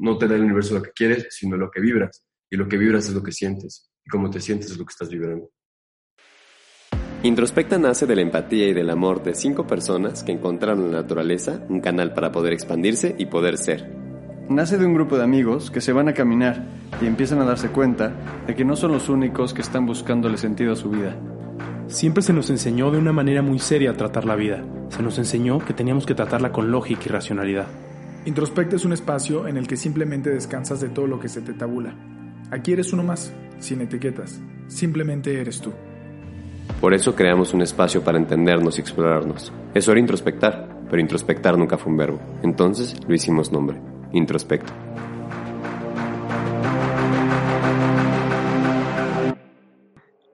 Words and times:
no 0.00 0.18
te 0.18 0.26
da 0.26 0.34
el 0.34 0.42
universo 0.42 0.74
lo 0.74 0.82
que 0.82 0.92
quieres, 0.92 1.28
sino 1.30 1.56
lo 1.56 1.70
que 1.70 1.80
vibras. 1.80 2.24
Y 2.50 2.56
lo 2.56 2.68
que 2.68 2.76
vibras 2.76 3.06
es 3.06 3.14
lo 3.14 3.22
que 3.22 3.32
sientes. 3.32 3.90
Y 4.04 4.10
como 4.10 4.30
te 4.30 4.40
sientes 4.40 4.70
es 4.70 4.78
lo 4.78 4.84
que 4.84 4.92
estás 4.92 5.08
vibrando. 5.08 5.50
Introspecta 7.22 7.78
nace 7.78 8.06
de 8.06 8.16
la 8.16 8.22
empatía 8.22 8.68
y 8.68 8.72
del 8.72 8.88
amor 8.88 9.22
de 9.22 9.34
cinco 9.34 9.66
personas 9.66 10.24
que 10.24 10.32
encontraron 10.32 10.86
en 10.86 10.92
la 10.92 11.02
naturaleza 11.02 11.64
un 11.68 11.80
canal 11.80 12.14
para 12.14 12.32
poder 12.32 12.54
expandirse 12.54 13.14
y 13.18 13.26
poder 13.26 13.58
ser. 13.58 13.94
Nace 14.48 14.78
de 14.78 14.86
un 14.86 14.94
grupo 14.94 15.18
de 15.18 15.24
amigos 15.24 15.70
que 15.70 15.82
se 15.82 15.92
van 15.92 16.08
a 16.08 16.14
caminar 16.14 16.66
y 17.00 17.06
empiezan 17.06 17.40
a 17.40 17.44
darse 17.44 17.68
cuenta 17.68 18.16
de 18.46 18.54
que 18.54 18.64
no 18.64 18.74
son 18.74 18.92
los 18.92 19.10
únicos 19.10 19.52
que 19.52 19.60
están 19.60 19.84
buscándole 19.84 20.38
sentido 20.38 20.72
a 20.72 20.76
su 20.76 20.88
vida. 20.88 21.14
Siempre 21.88 22.22
se 22.22 22.32
nos 22.32 22.48
enseñó 22.48 22.90
de 22.90 22.98
una 22.98 23.12
manera 23.12 23.42
muy 23.42 23.58
seria 23.58 23.90
a 23.90 23.96
tratar 23.96 24.24
la 24.24 24.34
vida. 24.34 24.64
Se 24.88 25.02
nos 25.02 25.18
enseñó 25.18 25.58
que 25.58 25.74
teníamos 25.74 26.06
que 26.06 26.14
tratarla 26.14 26.52
con 26.52 26.70
lógica 26.70 27.02
y 27.04 27.08
racionalidad. 27.08 27.66
Introspecta 28.26 28.76
es 28.76 28.84
un 28.84 28.92
espacio 28.92 29.48
en 29.48 29.56
el 29.56 29.66
que 29.66 29.78
simplemente 29.78 30.28
descansas 30.28 30.78
de 30.82 30.90
todo 30.90 31.06
lo 31.06 31.18
que 31.18 31.30
se 31.30 31.40
te 31.40 31.54
tabula. 31.54 31.94
Aquí 32.50 32.72
eres 32.72 32.92
uno 32.92 33.02
más, 33.02 33.32
sin 33.60 33.80
etiquetas. 33.80 34.38
Simplemente 34.66 35.40
eres 35.40 35.62
tú. 35.62 35.72
Por 36.82 36.92
eso 36.92 37.14
creamos 37.14 37.54
un 37.54 37.62
espacio 37.62 38.02
para 38.04 38.18
entendernos 38.18 38.76
y 38.76 38.82
explorarnos. 38.82 39.50
Es 39.72 39.88
hora 39.88 40.00
introspectar, 40.00 40.84
pero 40.90 41.00
introspectar 41.00 41.56
nunca 41.56 41.78
fue 41.78 41.92
un 41.92 41.96
verbo. 41.96 42.20
Entonces 42.42 42.94
lo 43.08 43.14
hicimos 43.14 43.50
nombre, 43.50 43.80
introspecto. 44.12 44.70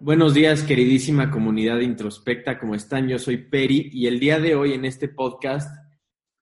Buenos 0.00 0.34
días, 0.34 0.62
queridísima 0.64 1.30
comunidad 1.30 1.80
Introspecta, 1.80 2.58
¿cómo 2.58 2.74
están? 2.74 3.08
Yo 3.08 3.18
soy 3.18 3.38
Peri 3.38 3.90
y 3.92 4.06
el 4.06 4.18
día 4.18 4.40
de 4.40 4.56
hoy 4.56 4.72
en 4.72 4.84
este 4.84 5.08
podcast 5.08 5.85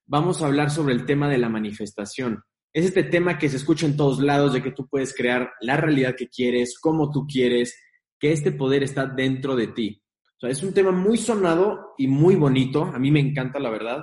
vamos 0.07 0.43
a 0.43 0.47
hablar 0.47 0.71
sobre 0.71 0.95
el 0.95 1.07
tema 1.07 1.29
de 1.29 1.39
la 1.39 1.49
manifestación. 1.49 2.43
Es 2.73 2.85
este 2.85 3.05
tema 3.05 3.39
que 3.39 3.49
se 3.49 3.57
escucha 3.57 3.87
en 3.87 3.97
todos 3.97 4.21
lados 4.21 4.53
de 4.53 4.63
que 4.63 4.73
tú 4.73 4.89
puedes 4.89 5.15
crear 5.15 5.53
la 5.61 5.77
realidad 5.77 6.17
que 6.17 6.29
quieres, 6.29 6.79
como 6.79 7.11
tú 7.11 7.27
quieres, 7.27 7.79
que 8.19 8.33
este 8.33 8.53
poder 8.53 8.83
está 8.83 9.07
dentro 9.07 9.55
de 9.55 9.69
ti. 9.69 10.03
O 10.37 10.41
sea, 10.41 10.51
es 10.51 10.63
un 10.63 10.75
tema 10.75 10.91
muy 10.91 11.17
sonado 11.17 11.95
y 11.97 12.09
muy 12.09 12.35
bonito, 12.35 12.85
a 12.85 12.99
mí 12.99 13.11
me 13.11 13.21
encanta 13.21 13.61
la 13.61 13.71
verdad, 13.71 14.03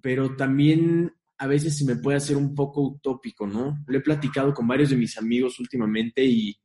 pero 0.00 0.36
también 0.36 1.12
a 1.38 1.46
veces 1.46 1.76
se 1.76 1.84
me 1.84 1.96
puede 1.96 2.16
hacer 2.16 2.36
un 2.36 2.54
poco 2.54 2.82
utópico, 2.82 3.46
¿no? 3.46 3.78
Lo 3.86 3.98
he 3.98 4.00
platicado 4.00 4.54
con 4.54 4.66
varios 4.66 4.90
de 4.90 4.96
mis 4.96 5.18
amigos 5.18 5.58
últimamente 5.60 6.24
y 6.24 6.56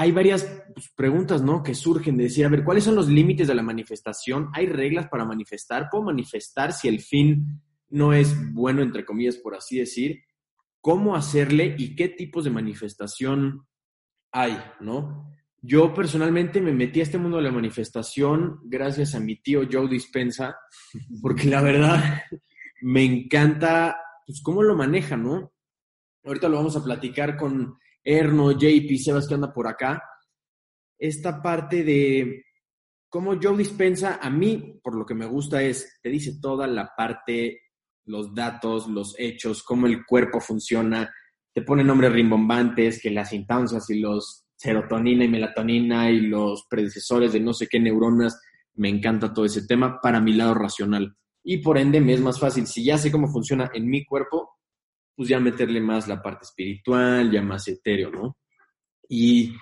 hay 0.00 0.12
varias 0.12 0.48
pues, 0.72 0.92
preguntas, 0.94 1.42
¿no? 1.42 1.60
Que 1.60 1.74
surgen 1.74 2.16
de 2.16 2.24
decir, 2.24 2.46
a 2.46 2.48
ver, 2.48 2.62
¿cuáles 2.62 2.84
son 2.84 2.94
los 2.94 3.08
límites 3.08 3.48
de 3.48 3.54
la 3.56 3.64
manifestación? 3.64 4.48
¿Hay 4.54 4.66
reglas 4.66 5.08
para 5.08 5.24
manifestar? 5.24 5.88
¿Puedo 5.90 6.04
manifestar 6.04 6.72
si 6.72 6.86
el 6.86 7.00
fin 7.00 7.60
no 7.88 8.12
es 8.12 8.32
bueno, 8.54 8.80
entre 8.80 9.04
comillas, 9.04 9.38
por 9.38 9.56
así 9.56 9.76
decir? 9.76 10.22
¿Cómo 10.80 11.16
hacerle 11.16 11.74
y 11.76 11.96
qué 11.96 12.08
tipos 12.08 12.44
de 12.44 12.50
manifestación 12.50 13.66
hay, 14.30 14.56
¿no? 14.78 15.34
Yo 15.60 15.92
personalmente 15.92 16.60
me 16.60 16.72
metí 16.72 17.00
a 17.00 17.02
este 17.02 17.18
mundo 17.18 17.38
de 17.38 17.42
la 17.42 17.50
manifestación 17.50 18.60
gracias 18.66 19.16
a 19.16 19.20
mi 19.20 19.34
tío 19.42 19.62
Joe 19.68 19.88
Dispensa, 19.88 20.54
porque 21.20 21.48
la 21.48 21.60
verdad 21.60 22.22
me 22.82 23.02
encanta, 23.02 23.96
pues, 24.24 24.40
cómo 24.44 24.62
lo 24.62 24.76
maneja, 24.76 25.16
¿no? 25.16 25.52
Ahorita 26.22 26.48
lo 26.48 26.58
vamos 26.58 26.76
a 26.76 26.84
platicar 26.84 27.36
con 27.36 27.80
Erno, 28.08 28.52
JP, 28.52 28.96
Sebas 28.96 29.28
que 29.28 29.34
anda 29.34 29.52
por 29.52 29.68
acá. 29.68 30.02
Esta 30.98 31.42
parte 31.42 31.84
de 31.84 32.42
cómo 33.10 33.38
Joe 33.40 33.58
Dispensa, 33.58 34.18
a 34.22 34.30
mí, 34.30 34.80
por 34.82 34.96
lo 34.96 35.04
que 35.04 35.14
me 35.14 35.26
gusta 35.26 35.62
es, 35.62 35.98
te 36.02 36.08
dice 36.08 36.38
toda 36.40 36.66
la 36.66 36.90
parte, 36.96 37.60
los 38.06 38.34
datos, 38.34 38.88
los 38.88 39.14
hechos, 39.18 39.62
cómo 39.62 39.86
el 39.86 40.06
cuerpo 40.06 40.40
funciona, 40.40 41.12
te 41.52 41.60
pone 41.60 41.84
nombres 41.84 42.10
rimbombantes, 42.12 42.98
que 43.02 43.10
las 43.10 43.34
instancias 43.34 43.90
y 43.90 44.00
los 44.00 44.46
serotonina 44.56 45.24
y 45.24 45.28
melatonina 45.28 46.10
y 46.10 46.22
los 46.22 46.64
predecesores 46.68 47.34
de 47.34 47.40
no 47.40 47.52
sé 47.52 47.68
qué 47.68 47.78
neuronas. 47.78 48.40
Me 48.74 48.88
encanta 48.88 49.34
todo 49.34 49.44
ese 49.44 49.66
tema 49.66 50.00
para 50.00 50.20
mi 50.20 50.32
lado 50.32 50.54
racional. 50.54 51.14
Y 51.44 51.58
por 51.58 51.76
ende 51.76 52.00
me 52.00 52.14
es 52.14 52.20
más 52.22 52.40
fácil, 52.40 52.66
si 52.66 52.84
ya 52.84 52.96
sé 52.96 53.12
cómo 53.12 53.28
funciona 53.28 53.70
en 53.74 53.86
mi 53.86 54.04
cuerpo, 54.06 54.57
pues 55.18 55.28
ya 55.28 55.40
meterle 55.40 55.80
más 55.80 56.06
la 56.06 56.22
parte 56.22 56.44
espiritual, 56.44 57.28
ya 57.28 57.42
más 57.42 57.66
etéreo, 57.66 58.08
¿no? 58.08 58.38
Y 59.08 59.52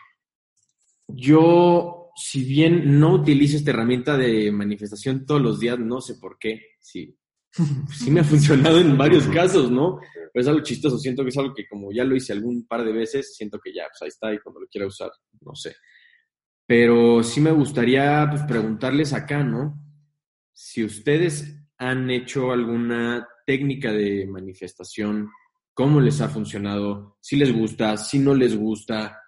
yo, 1.09 2.11
si 2.15 2.45
bien 2.45 3.01
no 3.01 3.15
utilizo 3.15 3.57
esta 3.57 3.71
herramienta 3.71 4.19
de 4.19 4.53
manifestación 4.53 5.25
todos 5.25 5.41
los 5.41 5.59
días, 5.59 5.79
no 5.79 6.03
sé 6.03 6.17
por 6.17 6.39
qué, 6.39 6.61
sí, 6.79 7.17
sí 7.91 8.11
me 8.11 8.21
ha 8.21 8.25
funcionado 8.25 8.79
en 8.79 8.99
varios 8.99 9.27
casos, 9.29 9.71
¿no? 9.71 9.99
Pero 10.31 10.43
es 10.43 10.47
algo 10.47 10.61
chistoso, 10.61 10.99
siento 10.99 11.23
que 11.23 11.31
es 11.31 11.39
algo 11.39 11.55
que 11.55 11.67
como 11.67 11.91
ya 11.91 12.05
lo 12.05 12.15
hice 12.15 12.35
algún 12.35 12.67
par 12.67 12.85
de 12.85 12.93
veces, 12.93 13.35
siento 13.35 13.59
que 13.59 13.73
ya, 13.73 13.85
pues 13.89 14.03
ahí 14.03 14.09
está 14.09 14.35
y 14.35 14.41
cuando 14.41 14.61
lo 14.61 14.67
quiera 14.67 14.87
usar, 14.87 15.11
no 15.41 15.55
sé. 15.55 15.75
Pero 16.67 17.23
sí 17.23 17.41
me 17.41 17.53
gustaría 17.53 18.27
pues, 18.29 18.43
preguntarles 18.43 19.15
acá, 19.15 19.43
¿no? 19.43 19.83
Si 20.53 20.85
ustedes 20.85 21.63
han 21.79 22.11
hecho 22.11 22.53
alguna 22.53 23.27
técnica 23.47 23.91
de 23.91 24.27
manifestación, 24.27 25.31
cómo 25.77 26.01
les 26.01 26.23
ha 26.23 26.31
funcionado, 26.31 27.19
si 27.21 27.37
les 27.37 27.53
gusta, 27.53 27.99
si 27.99 28.19
no 28.19 28.35
les 28.35 28.57
gusta, 28.57 29.21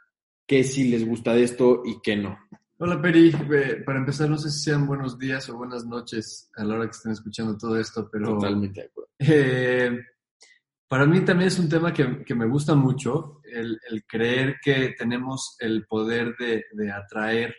qué 0.47 0.65
sí 0.65 0.89
les 0.89 1.07
gusta 1.07 1.35
de 1.35 1.43
esto 1.43 1.83
y 1.85 2.01
qué 2.03 2.17
no. 2.17 2.39
Hola 2.79 3.03
Peri, 3.03 3.33
para 3.85 3.99
empezar 3.99 4.31
no 4.31 4.39
sé 4.39 4.51
si 4.51 4.61
sean 4.61 4.87
buenos 4.87 5.19
días 5.19 5.47
o 5.51 5.59
buenas 5.59 5.85
noches 5.85 6.51
a 6.57 6.65
la 6.65 6.77
hora 6.77 6.87
que 6.87 6.93
estén 6.93 7.13
escuchando 7.13 7.59
todo 7.59 7.79
esto, 7.79 8.09
pero... 8.11 8.29
Totalmente 8.29 8.81
de 8.81 8.87
acuerdo. 8.87 9.11
Eh, 9.19 10.01
para 10.89 11.05
mí 11.05 11.21
también 11.21 11.49
es 11.49 11.59
un 11.59 11.69
tema 11.69 11.93
que, 11.93 12.25
que 12.25 12.35
me 12.35 12.47
gusta 12.47 12.75
mucho, 12.75 13.43
el, 13.45 13.79
el, 13.91 14.07
creer 14.07 14.57
que 14.63 14.95
tenemos 14.97 15.55
el 15.59 15.85
poder 15.87 16.35
de, 16.39 16.65
de 16.73 16.91
atraer 16.91 17.55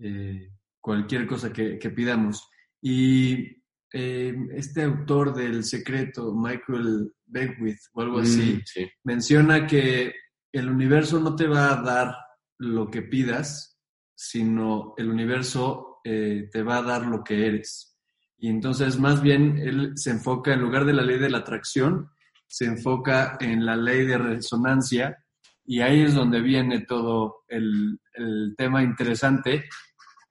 eh, 0.00 0.50
cualquier 0.82 1.26
cosa 1.26 1.50
que, 1.50 1.78
que 1.78 1.88
pidamos. 1.88 2.46
Y 2.82 3.56
eh, 3.90 4.36
este 4.50 4.82
autor 4.82 5.32
del 5.34 5.64
secreto, 5.64 6.34
Michael 6.34 7.10
Beckwith 7.28 7.78
o 7.92 8.00
algo 8.02 8.18
así, 8.20 8.54
Mm, 8.56 8.62
sí. 8.64 8.90
menciona 9.04 9.66
que 9.66 10.14
el 10.52 10.68
universo 10.68 11.20
no 11.20 11.36
te 11.36 11.46
va 11.46 11.72
a 11.72 11.82
dar 11.82 12.16
lo 12.58 12.90
que 12.90 13.02
pidas, 13.02 13.78
sino 14.14 14.94
el 14.96 15.08
universo 15.10 16.00
eh, 16.04 16.48
te 16.50 16.62
va 16.62 16.78
a 16.78 16.82
dar 16.82 17.06
lo 17.06 17.22
que 17.22 17.46
eres. 17.46 17.96
Y 18.38 18.48
entonces 18.48 18.98
más 18.98 19.20
bien 19.22 19.58
él 19.58 19.92
se 19.96 20.10
enfoca, 20.10 20.52
en 20.54 20.60
lugar 20.60 20.84
de 20.84 20.92
la 20.94 21.02
ley 21.02 21.18
de 21.18 21.30
la 21.30 21.38
atracción, 21.38 22.10
se 22.46 22.64
enfoca 22.64 23.36
en 23.40 23.66
la 23.66 23.76
ley 23.76 24.06
de 24.06 24.16
resonancia 24.18 25.18
y 25.64 25.80
ahí 25.80 26.00
es 26.02 26.14
donde 26.14 26.40
viene 26.40 26.80
todo 26.80 27.44
el, 27.48 28.00
el 28.14 28.54
tema 28.56 28.82
interesante, 28.82 29.68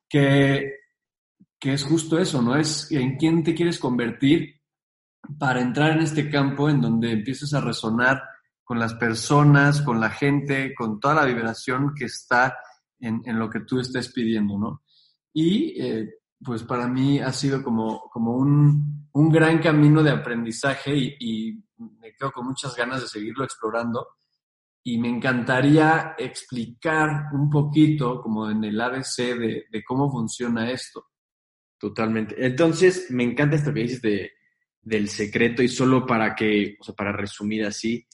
que, 0.09 0.73
que 1.59 1.73
es 1.73 1.83
justo 1.83 2.17
eso, 2.17 2.41
¿no? 2.41 2.55
Es 2.55 2.91
en 2.91 3.17
quién 3.17 3.43
te 3.43 3.53
quieres 3.53 3.77
convertir 3.77 4.56
para 5.37 5.61
entrar 5.61 5.91
en 5.91 6.01
este 6.01 6.29
campo 6.29 6.69
en 6.69 6.81
donde 6.81 7.11
empieces 7.11 7.53
a 7.53 7.61
resonar 7.61 8.21
con 8.63 8.79
las 8.79 8.93
personas, 8.95 9.81
con 9.81 9.99
la 9.99 10.09
gente, 10.09 10.73
con 10.75 10.99
toda 10.99 11.15
la 11.15 11.25
vibración 11.25 11.93
que 11.95 12.05
está 12.05 12.57
en, 12.99 13.21
en 13.25 13.39
lo 13.39 13.49
que 13.49 13.61
tú 13.61 13.79
estés 13.79 14.11
pidiendo, 14.11 14.57
¿no? 14.57 14.83
Y 15.33 15.81
eh, 15.81 16.15
pues 16.43 16.63
para 16.63 16.87
mí 16.87 17.19
ha 17.19 17.31
sido 17.31 17.63
como, 17.63 18.09
como 18.11 18.35
un, 18.35 19.07
un 19.13 19.29
gran 19.29 19.59
camino 19.59 20.03
de 20.03 20.11
aprendizaje 20.11 20.95
y, 20.95 21.15
y, 21.19 21.63
me 21.99 22.11
quedo 22.15 22.31
con 22.31 22.47
muchas 22.47 22.75
ganas 22.75 23.01
de 23.01 23.07
seguirlo 23.07 23.43
explorando. 23.43 24.07
Y 24.83 24.97
me 24.97 25.09
encantaría 25.09 26.15
explicar 26.17 27.25
un 27.33 27.49
poquito, 27.49 28.19
como 28.21 28.49
en 28.49 28.63
el 28.63 28.81
ABC, 28.81 29.17
de, 29.37 29.65
de 29.71 29.83
cómo 29.83 30.09
funciona 30.09 30.71
esto. 30.71 31.05
Totalmente. 31.77 32.35
Entonces, 32.43 33.11
me 33.11 33.23
encanta 33.23 33.57
esto 33.57 33.73
que 33.73 33.81
dices 33.81 34.01
de, 34.01 34.31
del 34.87 35.09
secreto 35.09 35.61
y 35.61 35.67
solo 35.67 36.05
para 36.05 36.33
que, 36.33 36.77
o 36.79 36.83
sea, 36.83 36.95
para 36.95 37.11
resumir 37.11 37.65
así, 37.65 38.07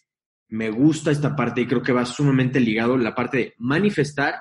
me 0.49 0.71
gusta 0.71 1.11
esta 1.11 1.35
parte 1.35 1.61
y 1.61 1.67
creo 1.67 1.83
que 1.83 1.93
va 1.93 2.03
sumamente 2.03 2.59
ligado 2.59 2.97
la 2.97 3.13
parte 3.13 3.37
de 3.37 3.53
manifestar 3.59 4.35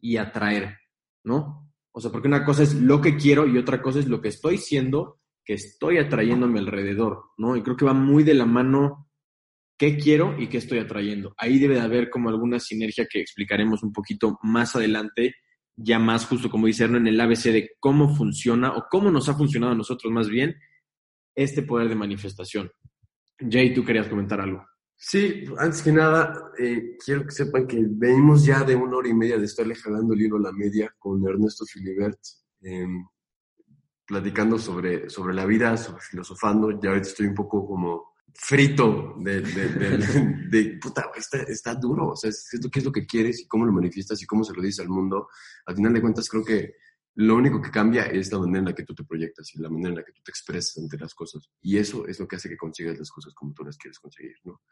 y 0.00 0.16
atraer, 0.16 0.76
¿no? 1.22 1.70
O 1.92 2.00
sea, 2.00 2.10
porque 2.10 2.26
una 2.26 2.44
cosa 2.44 2.64
es 2.64 2.74
lo 2.74 3.00
que 3.00 3.16
quiero 3.16 3.46
y 3.46 3.58
otra 3.58 3.80
cosa 3.80 4.00
es 4.00 4.08
lo 4.08 4.20
que 4.20 4.28
estoy 4.28 4.58
siendo, 4.58 5.20
que 5.44 5.54
estoy 5.54 5.98
atrayendo 5.98 6.46
a 6.46 6.48
mi 6.48 6.58
alrededor, 6.58 7.26
¿no? 7.36 7.56
Y 7.56 7.62
creo 7.62 7.76
que 7.76 7.84
va 7.84 7.94
muy 7.94 8.24
de 8.24 8.34
la 8.34 8.46
mano 8.46 9.08
qué 9.78 9.96
quiero 9.96 10.34
y 10.36 10.48
qué 10.48 10.58
estoy 10.58 10.80
atrayendo. 10.80 11.32
Ahí 11.38 11.60
debe 11.60 11.76
de 11.76 11.82
haber 11.82 12.10
como 12.10 12.28
alguna 12.28 12.58
sinergia 12.58 13.06
que 13.08 13.20
explicaremos 13.20 13.84
un 13.84 13.92
poquito 13.92 14.36
más 14.42 14.74
adelante, 14.74 15.36
ya 15.76 16.00
más 16.00 16.26
justo 16.26 16.50
como 16.50 16.66
dice 16.66 16.84
Erno 16.84 16.98
en 16.98 17.06
el 17.06 17.20
ABC 17.20 17.52
de 17.52 17.70
cómo 17.78 18.16
funciona 18.16 18.72
o 18.72 18.86
cómo 18.90 19.12
nos 19.12 19.28
ha 19.28 19.34
funcionado 19.34 19.74
a 19.74 19.76
nosotros 19.76 20.12
más 20.12 20.28
bien 20.28 20.56
este 21.38 21.62
poder 21.62 21.88
de 21.88 21.94
manifestación. 21.94 22.70
Jay, 23.38 23.72
tú 23.72 23.84
querías 23.84 24.08
comentar 24.08 24.40
algo. 24.40 24.66
Sí, 24.96 25.44
antes 25.58 25.82
que 25.82 25.92
nada, 25.92 26.50
eh, 26.58 26.96
quiero 27.04 27.24
que 27.24 27.30
sepan 27.30 27.68
que 27.68 27.80
venimos 27.88 28.44
ya 28.44 28.64
de 28.64 28.74
una 28.74 28.96
hora 28.96 29.08
y 29.08 29.14
media 29.14 29.38
de 29.38 29.44
estarle 29.44 29.76
jalando 29.76 30.14
el 30.14 30.22
hilo 30.22 30.36
a 30.38 30.40
la 30.40 30.52
media 30.52 30.92
con 30.98 31.24
Ernesto 31.24 31.64
Filibert, 31.64 32.18
eh, 32.62 32.88
platicando 34.04 34.58
sobre, 34.58 35.08
sobre 35.08 35.34
la 35.34 35.46
vida, 35.46 35.76
sobre 35.76 36.02
filosofando. 36.02 36.80
Ya 36.80 36.88
ahorita 36.88 37.08
estoy 37.08 37.26
un 37.26 37.34
poco 37.36 37.64
como 37.64 38.14
frito 38.34 39.14
de, 39.20 39.40
de, 39.40 39.68
de, 39.68 39.98
de 40.50 40.78
puta, 40.80 41.08
está, 41.16 41.42
está, 41.42 41.74
duro, 41.76 42.08
o 42.08 42.16
sea, 42.16 42.32
qué 42.72 42.80
es 42.80 42.84
lo 42.84 42.92
que 42.92 43.06
quieres 43.06 43.40
y 43.40 43.46
cómo 43.46 43.64
lo 43.64 43.72
manifiestas 43.72 44.20
y 44.20 44.26
cómo 44.26 44.42
se 44.42 44.52
lo 44.52 44.62
dices 44.62 44.80
al 44.80 44.88
mundo. 44.88 45.28
Al 45.66 45.76
final 45.76 45.92
de 45.92 46.00
cuentas, 46.00 46.28
creo 46.28 46.44
que 46.44 46.74
lo 47.20 47.34
único 47.34 47.60
que 47.60 47.72
cambia 47.72 48.04
es 48.04 48.30
la 48.30 48.38
manera 48.38 48.60
en 48.60 48.64
la 48.66 48.74
que 48.76 48.84
tú 48.84 48.94
te 48.94 49.02
proyectas 49.02 49.52
y 49.52 49.58
la 49.58 49.68
manera 49.68 49.88
en 49.88 49.96
la 49.96 50.04
que 50.04 50.12
tú 50.12 50.22
te 50.22 50.30
expresas 50.30 50.78
ante 50.78 50.96
las 50.96 51.14
cosas. 51.14 51.50
Y 51.60 51.76
eso 51.76 52.06
es 52.06 52.20
lo 52.20 52.28
que 52.28 52.36
hace 52.36 52.48
que 52.48 52.56
consigas 52.56 52.96
las 52.96 53.10
cosas 53.10 53.34
como 53.34 53.52
tú 53.52 53.64
las 53.64 53.76
quieres 53.76 53.98
conseguir, 53.98 54.36
¿no? 54.44 54.62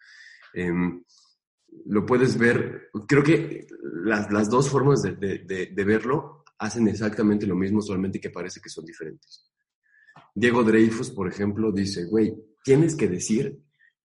Eh, 0.54 0.72
lo 1.87 2.06
puedes 2.06 2.38
ver, 2.38 2.90
creo 3.08 3.25
que 3.25 3.66
las, 4.04 4.31
las 4.31 4.48
dos 4.48 4.70
formas 4.70 5.02
de, 5.02 5.16
de, 5.16 5.72
de, 5.75 5.84
verlo 5.84 6.44
hacen 6.58 6.87
exactamente 6.87 7.48
lo 7.48 7.56
mismo, 7.56 7.82
solamente 7.82 8.20
que 8.20 8.31
parece 8.31 8.60
que 8.60 8.70
son 8.70 8.84
diferentes. 8.84 9.50
Diego 10.32 10.62
Dreyfus, 10.62 11.10
por 11.10 11.26
ejemplo, 11.26 11.72
dice, 11.72 12.04
güey, 12.04 12.32
tienes 12.62 12.94
que 12.94 13.08
decir 13.08 13.60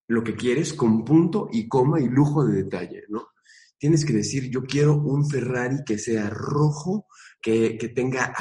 lo 0.07 0.23
que 0.23 0.35
quieres 0.35 0.73
con 0.73 1.05
punto 1.05 1.47
y 1.51 1.67
coma 1.67 2.01
y 2.01 2.09
lujo 2.09 2.43
de 2.43 2.63
detalle, 2.63 3.03
¿no? 3.09 3.27
Tienes 3.77 4.03
que 4.03 4.13
decir, 4.13 4.49
yo 4.49 4.63
quiero 4.63 4.95
un 4.95 5.29
Ferrari 5.29 5.83
que 5.85 5.99
sea 5.99 6.27
rojo, 6.31 7.05
que, 7.41 7.77
que, 7.77 7.89
tenga, 7.89 8.33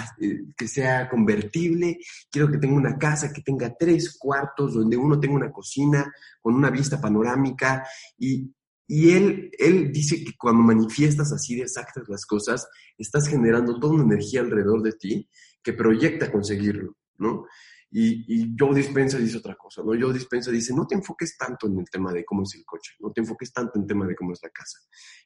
que 0.57 0.69
sea 0.69 1.09
convertible, 1.09 1.99
quiero 2.31 2.51
que 2.51 2.59
tenga 2.59 2.75
una 2.75 2.99
casa 2.99 3.33
que 3.33 3.43
tenga 3.43 3.75
tres 3.79 4.17
cuartos, 4.19 4.75
donde 4.75 4.97
uno 4.97 5.19
tenga 5.19 5.35
una 5.35 5.51
cocina 5.53 6.13
con 6.41 6.55
una 6.55 6.71
vista 6.71 7.01
panorámica 7.01 7.87
y, 8.19 8.53
y 8.87 9.11
él, 9.11 9.51
él 9.59 9.93
dice 9.93 10.25
que 10.25 10.33
cuando 10.37 10.63
manifiestas 10.63 11.33
así 11.33 11.55
de 11.55 11.63
exactas 11.63 12.09
las 12.09 12.27
cosas, 12.27 12.69
estás 12.99 13.29
generando 13.29 13.79
toda 13.79 13.95
una 13.95 14.05
energía 14.05 14.41
alrededor 14.41 14.83
de 14.83 14.93
ti 14.93 15.29
que 15.63 15.73
proyecta 15.73 16.31
conseguirlo, 16.31 16.97
¿no? 17.19 17.47
Y, 17.93 18.43
y 18.43 18.57
Joe 18.57 18.75
Dispensa 18.75 19.19
dice 19.19 19.39
otra 19.39 19.57
cosa, 19.57 19.83
¿no? 19.83 19.89
Joe 20.01 20.13
Dispensa 20.13 20.51
dice, 20.51 20.73
no 20.75 20.87
te 20.87 20.95
enfoques 20.95 21.37
tanto 21.37 21.67
en 21.67 21.79
el 21.79 21.91
tema 21.91 22.13
de 22.13 22.25
cómo 22.25 22.43
es 22.45 22.55
el 22.55 22.65
coche, 22.65 22.93
no 23.01 23.11
te 23.11 23.21
enfoques 23.21 23.53
tanto 23.53 23.73
en 23.77 23.83
el 23.83 23.89
tema 23.89 24.07
de 24.07 24.15
cómo 24.15 24.33
es 24.33 24.41
la 24.43 24.51
casa, 24.51 24.79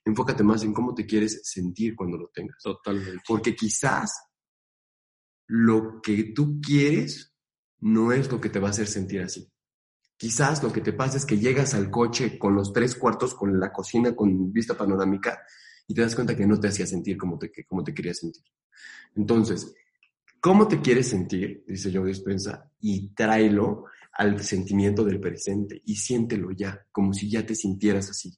enfócate 0.04 0.42
más 0.42 0.62
en 0.64 0.72
cómo 0.72 0.94
te 0.94 1.04
quieres 1.04 1.40
sentir 1.44 1.94
cuando 1.94 2.16
lo 2.16 2.28
tengas. 2.28 2.56
Totalmente. 2.62 3.22
Porque 3.28 3.54
quizás 3.54 4.18
lo 5.46 6.00
que 6.02 6.32
tú 6.34 6.60
quieres 6.60 7.34
no 7.80 8.12
es 8.12 8.30
lo 8.30 8.40
que 8.40 8.48
te 8.48 8.58
va 8.58 8.68
a 8.68 8.70
hacer 8.70 8.86
sentir 8.86 9.20
así. 9.20 9.46
Quizás 10.16 10.62
lo 10.62 10.72
que 10.72 10.80
te 10.80 10.92
pasa 10.92 11.18
es 11.18 11.26
que 11.26 11.38
llegas 11.38 11.74
al 11.74 11.90
coche 11.90 12.38
con 12.38 12.54
los 12.54 12.72
tres 12.72 12.94
cuartos, 12.94 13.34
con 13.34 13.58
la 13.58 13.72
cocina, 13.72 14.14
con 14.14 14.52
vista 14.52 14.74
panorámica, 14.74 15.42
y 15.86 15.94
te 15.94 16.00
das 16.00 16.14
cuenta 16.14 16.36
que 16.36 16.46
no 16.46 16.58
te 16.58 16.68
hacía 16.68 16.86
sentir 16.86 17.18
como 17.18 17.38
te, 17.38 17.52
como 17.66 17.84
te 17.84 17.92
querías 17.92 18.18
sentir. 18.18 18.44
Entonces, 19.16 19.74
¿cómo 20.44 20.68
te 20.68 20.82
quieres 20.82 21.08
sentir? 21.08 21.64
Dice 21.66 21.90
Joe 21.90 22.06
Dispensa, 22.06 22.70
y 22.78 23.14
tráelo 23.14 23.86
al 24.12 24.42
sentimiento 24.42 25.02
del 25.02 25.18
presente 25.18 25.80
y 25.86 25.96
siéntelo 25.96 26.50
ya, 26.50 26.86
como 26.92 27.14
si 27.14 27.30
ya 27.30 27.46
te 27.46 27.54
sintieras 27.54 28.10
así. 28.10 28.30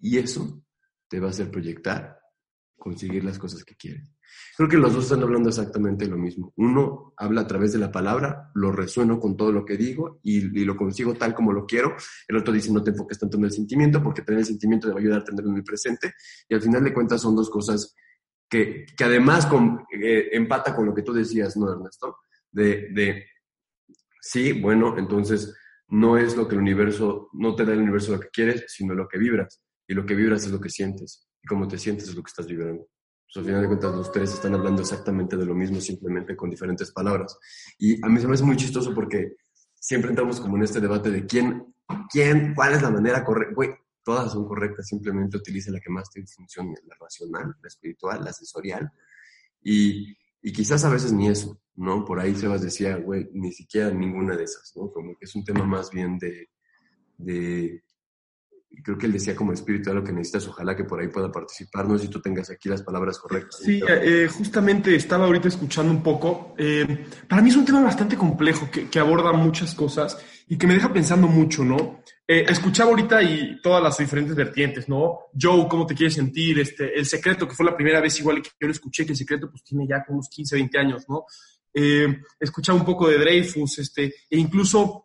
Y 0.00 0.16
eso 0.16 0.64
te 1.06 1.20
va 1.20 1.26
a 1.26 1.30
hacer 1.30 1.50
proyectar, 1.50 2.18
conseguir 2.78 3.24
las 3.24 3.38
cosas 3.38 3.62
que 3.62 3.76
quieres. 3.76 4.10
Creo 4.56 4.70
que 4.70 4.78
los 4.78 4.94
dos 4.94 5.04
están 5.04 5.22
hablando 5.22 5.50
exactamente 5.50 6.06
lo 6.06 6.16
mismo. 6.16 6.54
Uno 6.56 7.12
habla 7.18 7.42
a 7.42 7.46
través 7.46 7.74
de 7.74 7.78
la 7.78 7.92
palabra, 7.92 8.50
lo 8.54 8.72
resueno 8.72 9.20
con 9.20 9.36
todo 9.36 9.52
lo 9.52 9.66
que 9.66 9.76
digo 9.76 10.20
y, 10.22 10.38
y, 10.38 10.64
lo 10.64 10.74
consigo 10.74 11.12
tal 11.12 11.34
como 11.34 11.52
lo 11.52 11.66
quiero. 11.66 11.94
El 12.26 12.38
otro 12.38 12.54
dice, 12.54 12.72
no 12.72 12.82
te 12.82 12.92
enfoques 12.92 13.18
tanto 13.18 13.36
en 13.36 13.44
el 13.44 13.52
sentimiento 13.52 14.02
porque 14.02 14.22
tener 14.22 14.40
el 14.40 14.46
sentimiento 14.46 14.88
te 14.88 14.94
va 14.94 14.98
a 14.98 15.02
ayudar 15.02 15.20
a 15.20 15.24
tenerlo 15.24 15.50
en 15.50 15.58
el 15.58 15.64
presente. 15.64 16.14
Y 16.48 16.54
al 16.54 16.62
final 16.62 16.82
de 16.82 16.94
cuentas 16.94 17.20
son 17.20 17.36
dos 17.36 17.50
cosas 17.50 17.94
que, 18.54 19.04
además 19.04 19.48
eh, 19.90 20.28
empata 20.32 20.74
con 20.74 20.86
lo 20.86 20.94
que 20.94 21.02
tú 21.02 21.12
decías, 21.12 21.56
¿no, 21.56 21.72
Ernesto? 21.72 22.18
De, 22.50 22.88
de, 22.92 23.26
sí, 24.20 24.52
bueno, 24.52 24.96
entonces 24.96 25.56
no 25.88 26.16
es 26.16 26.36
lo 26.36 26.46
que 26.46 26.54
el 26.54 26.60
universo, 26.60 27.30
no 27.32 27.54
te 27.56 27.64
da 27.64 27.72
el 27.72 27.80
universo 27.80 28.12
lo 28.12 28.20
que 28.20 28.28
quieres, 28.28 28.64
sino 28.68 28.94
lo 28.94 29.08
que 29.08 29.18
vibras. 29.18 29.60
Y 29.88 29.94
lo 29.94 30.06
que 30.06 30.14
vibras 30.14 30.44
es 30.46 30.52
lo 30.52 30.60
que 30.60 30.70
sientes. 30.70 31.28
Y 31.42 31.48
como 31.48 31.66
te 31.66 31.78
sientes 31.78 32.08
es 32.08 32.14
lo 32.14 32.22
que 32.22 32.28
estás 32.28 32.46
vibrando. 32.46 32.86
Pues 33.26 33.36
al 33.36 33.44
final 33.44 33.62
de 33.62 33.66
cuentas 33.66 33.94
los 33.94 34.12
tres 34.12 34.32
están 34.32 34.54
hablando 34.54 34.82
exactamente 34.82 35.36
de 35.36 35.44
lo 35.44 35.54
mismo, 35.54 35.80
simplemente 35.80 36.36
con 36.36 36.48
diferentes 36.48 36.92
palabras. 36.92 37.36
Y 37.78 38.04
a 38.04 38.08
mí 38.08 38.20
se 38.20 38.28
me 38.28 38.34
hace 38.34 38.44
muy 38.44 38.56
chistoso 38.56 38.94
porque 38.94 39.36
siempre 39.74 40.10
entramos 40.10 40.40
como 40.40 40.56
en 40.56 40.62
este 40.62 40.80
debate 40.80 41.10
de 41.10 41.26
quién, 41.26 41.74
quién, 42.10 42.54
cuál 42.54 42.74
es 42.74 42.82
la 42.82 42.90
manera 42.90 43.24
correcta. 43.24 43.80
Todas 44.04 44.32
son 44.32 44.46
correctas, 44.46 44.86
simplemente 44.86 45.36
utiliza 45.36 45.70
la 45.70 45.80
que 45.80 45.90
más 45.90 46.10
te 46.10 46.24
funcione, 46.26 46.74
la 46.86 46.96
racional, 47.00 47.56
la 47.60 47.68
espiritual, 47.68 48.22
la 48.24 48.32
sensorial. 48.32 48.92
Y, 49.62 50.16
y 50.42 50.52
quizás 50.52 50.84
a 50.84 50.90
veces 50.90 51.12
ni 51.12 51.28
eso, 51.28 51.58
¿no? 51.76 52.04
Por 52.04 52.20
ahí 52.20 52.34
Sebas 52.34 52.62
decía, 52.62 52.96
güey, 52.96 53.28
ni 53.32 53.50
siquiera 53.50 53.90
ninguna 53.90 54.36
de 54.36 54.44
esas, 54.44 54.72
¿no? 54.76 54.90
Como 54.90 55.16
que 55.16 55.24
es 55.24 55.34
un 55.34 55.44
tema 55.44 55.64
más 55.64 55.90
bien 55.90 56.18
de, 56.18 56.50
de 57.16 57.82
creo 58.82 58.98
que 58.98 59.06
él 59.06 59.12
decía 59.12 59.36
como 59.36 59.52
espiritual 59.52 59.96
lo 59.96 60.04
que 60.04 60.12
necesitas, 60.12 60.48
ojalá 60.48 60.74
que 60.74 60.84
por 60.84 61.00
ahí 61.00 61.08
pueda 61.08 61.30
participar. 61.30 61.86
No 61.86 61.96
sé 61.96 62.06
si 62.06 62.10
tú 62.10 62.20
tengas 62.20 62.50
aquí 62.50 62.68
las 62.68 62.82
palabras 62.82 63.18
correctas. 63.18 63.60
Sí, 63.62 63.80
eh, 63.88 64.28
justamente 64.28 64.94
estaba 64.94 65.26
ahorita 65.26 65.48
escuchando 65.48 65.92
un 65.92 66.02
poco. 66.02 66.54
Eh, 66.58 67.06
para 67.28 67.42
mí 67.42 67.50
es 67.50 67.56
un 67.56 67.64
tema 67.64 67.82
bastante 67.82 68.16
complejo 68.16 68.68
que, 68.70 68.98
aborda 68.98 69.32
muchas 69.32 69.74
cosas 69.74 70.18
y 70.48 70.58
que 70.58 70.66
me 70.66 70.74
deja 70.74 70.92
pensando 70.92 71.26
mucho, 71.26 71.64
¿no? 71.64 72.02
Eh, 72.26 72.46
escuchaba 72.48 72.90
ahorita 72.90 73.22
y 73.22 73.60
todas 73.62 73.82
las 73.82 73.98
diferentes 73.98 74.34
vertientes, 74.34 74.88
¿no? 74.88 75.26
Joe, 75.38 75.66
¿cómo 75.68 75.86
te 75.86 75.94
quieres 75.94 76.14
sentir? 76.14 76.58
Este, 76.60 76.98
el 76.98 77.06
secreto, 77.06 77.46
que 77.48 77.54
fue 77.54 77.66
la 77.66 77.76
primera 77.76 78.00
vez 78.00 78.18
igual 78.20 78.42
que 78.42 78.50
yo 78.60 78.66
lo 78.66 78.72
escuché, 78.72 79.04
que 79.04 79.12
el 79.12 79.18
secreto 79.18 79.50
pues 79.50 79.62
tiene 79.62 79.86
ya 79.86 80.04
unos 80.08 80.28
15, 80.28 80.56
20 80.56 80.78
años, 80.78 81.04
¿no? 81.08 81.24
Eh, 81.72 82.22
escuchaba 82.38 82.78
un 82.78 82.84
poco 82.84 83.08
de 83.08 83.18
Dreyfus, 83.18 83.78
este, 83.78 84.04
e 84.30 84.38
incluso 84.38 85.04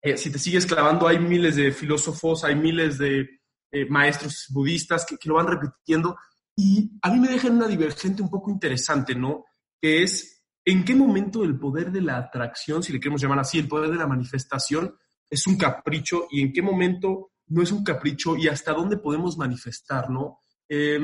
eh, 0.00 0.16
si 0.16 0.30
te 0.30 0.38
sigues 0.38 0.66
clavando, 0.66 1.08
hay 1.08 1.18
miles 1.18 1.56
de 1.56 1.72
filósofos, 1.72 2.44
hay 2.44 2.54
miles 2.54 2.98
de 2.98 3.40
eh, 3.70 3.86
maestros 3.86 4.46
budistas 4.50 5.04
que, 5.04 5.16
lo 5.24 5.34
van 5.34 5.48
repitiendo. 5.48 6.16
Y 6.56 6.92
a 7.02 7.10
mí 7.10 7.20
me 7.20 7.28
deja 7.28 7.48
una 7.48 7.68
divergente 7.68 8.22
un 8.22 8.30
poco 8.30 8.50
interesante, 8.50 9.14
¿no? 9.14 9.44
Que 9.80 10.02
es 10.02 10.37
en 10.70 10.84
qué 10.84 10.94
momento 10.94 11.44
el 11.44 11.58
poder 11.58 11.90
de 11.90 12.02
la 12.02 12.18
atracción, 12.18 12.82
si 12.82 12.92
le 12.92 13.00
queremos 13.00 13.22
llamar 13.22 13.38
así, 13.38 13.58
el 13.58 13.68
poder 13.68 13.90
de 13.90 13.96
la 13.96 14.06
manifestación, 14.06 14.94
es 15.30 15.46
un 15.46 15.56
capricho 15.56 16.26
y 16.30 16.42
en 16.42 16.52
qué 16.52 16.60
momento 16.60 17.30
no 17.46 17.62
es 17.62 17.72
un 17.72 17.82
capricho 17.82 18.36
y 18.36 18.48
hasta 18.48 18.74
dónde 18.74 18.98
podemos 18.98 19.38
manifestar, 19.38 20.10
¿no? 20.10 20.40
Eh, 20.68 21.00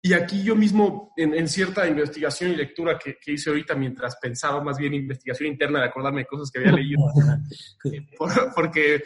y 0.00 0.12
aquí 0.12 0.44
yo 0.44 0.54
mismo, 0.54 1.12
en, 1.16 1.34
en, 1.34 1.48
cierta 1.48 1.88
investigación 1.88 2.52
y 2.52 2.56
lectura 2.56 2.96
que, 2.96 3.16
que, 3.20 3.32
hice 3.32 3.50
ahorita 3.50 3.74
mientras 3.74 4.18
pensaba, 4.22 4.62
más 4.62 4.78
bien 4.78 4.94
investigación 4.94 5.48
interna 5.48 5.80
de 5.80 5.86
acordarme 5.86 6.20
de 6.20 6.26
cosas 6.26 6.48
que 6.52 6.60
había 6.60 6.70
leído, 6.70 7.00
por, 8.16 8.30
porque 8.54 9.02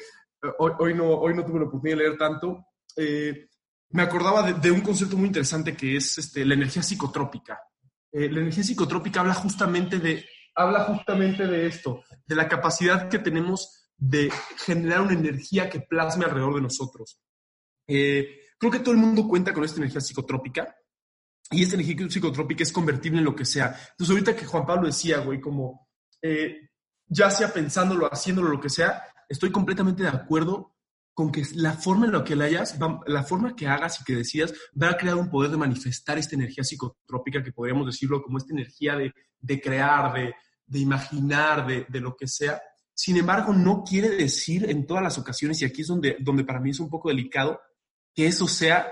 hoy, 0.59 0.73
hoy, 0.79 0.94
no, 0.94 1.09
hoy 1.09 1.35
no 1.35 1.43
tuve 1.43 1.61
la 1.61 1.65
oportunidad 1.65 1.97
de 1.97 2.05
leer 2.05 2.19
tanto, 2.19 2.67
eh, 2.99 3.49
me 3.93 4.02
acordaba 4.02 4.43
de, 4.43 4.52
de, 4.61 4.71
un 4.71 4.83
concepto 4.83 5.16
muy 5.16 5.28
interesante 5.28 5.75
que 5.75 5.97
es 5.97 6.19
este, 6.19 6.45
la 6.45 6.52
energía 6.52 6.83
psicotrópica. 6.83 7.59
Eh, 8.12 8.31
la 8.31 8.40
energía 8.40 8.64
psicotrópica 8.64 9.21
habla 9.21 9.35
justamente, 9.35 9.99
de, 9.99 10.25
habla 10.55 10.85
justamente 10.85 11.47
de 11.47 11.67
esto, 11.67 12.05
de 12.26 12.35
la 12.35 12.49
capacidad 12.49 13.09
que 13.09 13.19
tenemos 13.19 13.88
de 13.97 14.33
generar 14.64 15.02
una 15.02 15.12
energía 15.12 15.69
que 15.69 15.81
plasme 15.81 16.25
alrededor 16.25 16.57
de 16.57 16.62
nosotros. 16.62 17.21
Eh, 17.87 18.40
creo 18.59 18.73
que 18.73 18.81
todo 18.81 18.93
el 18.93 19.00
mundo 19.00 19.29
cuenta 19.29 19.52
con 19.52 19.64
esta 19.64 19.79
energía 19.79 20.00
psicotrópica 20.00 20.75
y 21.50 21.62
esta 21.62 21.75
energía 21.75 22.09
psicotrópica 22.09 22.62
es 22.62 22.73
convertible 22.73 23.19
en 23.19 23.25
lo 23.25 23.35
que 23.35 23.45
sea. 23.45 23.76
Entonces, 23.90 24.11
ahorita 24.11 24.37
que 24.37 24.47
Juan 24.47 24.67
Pablo 24.67 24.87
decía, 24.87 25.19
güey, 25.19 25.40
como 25.40 25.88
eh, 26.23 26.71
ya 27.07 27.31
sea 27.31 27.52
pensándolo, 27.52 28.07
haciéndolo, 28.07 28.49
lo 28.49 28.61
que 28.61 28.71
sea, 28.71 29.02
estoy 29.29 29.50
completamente 29.50 30.02
de 30.02 30.09
acuerdo 30.09 30.76
con 31.21 31.31
que 31.31 31.43
la 31.57 31.75
forma 31.75 32.07
en 32.07 32.12
la 32.12 32.25
que 32.25 32.35
la 32.35 32.47
hayas, 32.47 32.79
la 33.07 33.23
forma 33.23 33.55
que 33.55 33.67
hagas 33.67 34.00
y 34.00 34.05
que 34.05 34.17
decidas, 34.17 34.55
va 34.81 34.89
a 34.89 34.97
crear 34.97 35.17
un 35.17 35.29
poder 35.29 35.50
de 35.50 35.59
manifestar 35.59 36.17
esta 36.17 36.35
energía 36.35 36.65
psicotrópica, 36.65 37.43
que 37.43 37.53
podríamos 37.53 37.85
decirlo 37.85 38.23
como 38.23 38.39
esta 38.39 38.55
energía 38.55 38.97
de, 38.97 39.12
de 39.39 39.61
crear, 39.61 40.15
de, 40.15 40.35
de 40.65 40.79
imaginar, 40.79 41.67
de, 41.67 41.85
de, 41.87 42.00
lo 42.00 42.17
que 42.17 42.27
sea. 42.27 42.59
Sin 42.95 43.19
embargo, 43.19 43.53
no 43.53 43.85
quiere 43.85 44.09
decir 44.09 44.71
en 44.71 44.87
todas 44.87 45.03
las 45.03 45.19
ocasiones, 45.19 45.61
y 45.61 45.67
aquí 45.67 45.83
es 45.83 45.89
donde, 45.89 46.17
donde 46.21 46.43
para 46.43 46.59
mí 46.59 46.71
es 46.71 46.81
un 46.81 46.89
poco 46.89 47.11
delicado, 47.11 47.61
que 48.15 48.27
eso 48.27 48.49
sea 48.49 48.91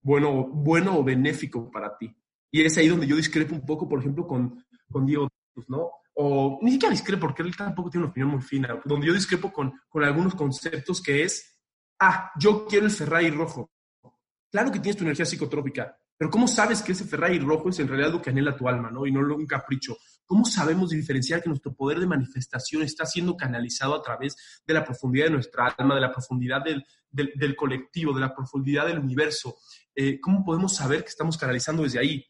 bueno, 0.00 0.48
bueno 0.48 0.98
o 0.98 1.04
benéfico 1.04 1.70
para 1.70 1.96
ti. 1.96 2.12
Y 2.50 2.62
es 2.62 2.76
ahí 2.76 2.88
donde 2.88 3.06
yo 3.06 3.14
discrepo 3.14 3.54
un 3.54 3.64
poco, 3.64 3.88
por 3.88 4.00
ejemplo, 4.00 4.26
con, 4.26 4.64
con 4.90 5.06
Diego, 5.06 5.28
¿no? 5.68 5.92
O 6.14 6.58
ni 6.60 6.72
siquiera 6.72 6.90
discrepo, 6.90 7.20
porque 7.20 7.42
él 7.42 7.56
tampoco 7.56 7.88
tiene 7.88 8.06
una 8.06 8.10
opinión 8.10 8.30
muy 8.30 8.42
fina, 8.42 8.80
donde 8.84 9.06
yo 9.06 9.14
discrepo 9.14 9.52
con, 9.52 9.72
con 9.88 10.02
algunos 10.02 10.34
conceptos 10.34 11.00
que 11.00 11.22
es, 11.22 11.51
ah, 12.02 12.32
yo 12.36 12.66
quiero 12.66 12.86
el 12.86 12.92
Ferrari 12.92 13.30
rojo. 13.30 13.70
Claro 14.50 14.70
que 14.70 14.80
tienes 14.80 14.96
tu 14.96 15.04
energía 15.04 15.24
psicotrópica, 15.24 15.96
pero 16.16 16.30
¿cómo 16.30 16.46
sabes 16.46 16.82
que 16.82 16.92
ese 16.92 17.04
Ferrari 17.04 17.38
rojo 17.38 17.70
es 17.70 17.78
en 17.78 17.88
realidad 17.88 18.12
lo 18.12 18.20
que 18.20 18.30
anhela 18.30 18.56
tu 18.56 18.68
alma, 18.68 18.90
¿no? 18.90 19.06
Y 19.06 19.12
no 19.12 19.20
un 19.20 19.46
capricho. 19.46 19.96
¿Cómo 20.26 20.44
sabemos 20.44 20.90
diferenciar 20.90 21.42
que 21.42 21.48
nuestro 21.48 21.74
poder 21.74 22.00
de 22.00 22.06
manifestación 22.06 22.82
está 22.82 23.06
siendo 23.06 23.36
canalizado 23.36 23.94
a 23.94 24.02
través 24.02 24.62
de 24.66 24.74
la 24.74 24.84
profundidad 24.84 25.26
de 25.26 25.32
nuestra 25.32 25.68
alma, 25.68 25.94
de 25.94 26.00
la 26.00 26.12
profundidad 26.12 26.62
del, 26.62 26.84
del, 27.10 27.56
colectivo, 27.56 28.12
de 28.12 28.20
la 28.20 28.34
profundidad 28.34 28.86
del 28.86 28.98
universo? 28.98 29.56
Eh, 29.94 30.20
¿Cómo 30.20 30.44
podemos 30.44 30.74
saber 30.74 31.02
que 31.02 31.10
estamos 31.10 31.36
canalizando 31.36 31.82
desde 31.82 31.98
ahí? 31.98 32.24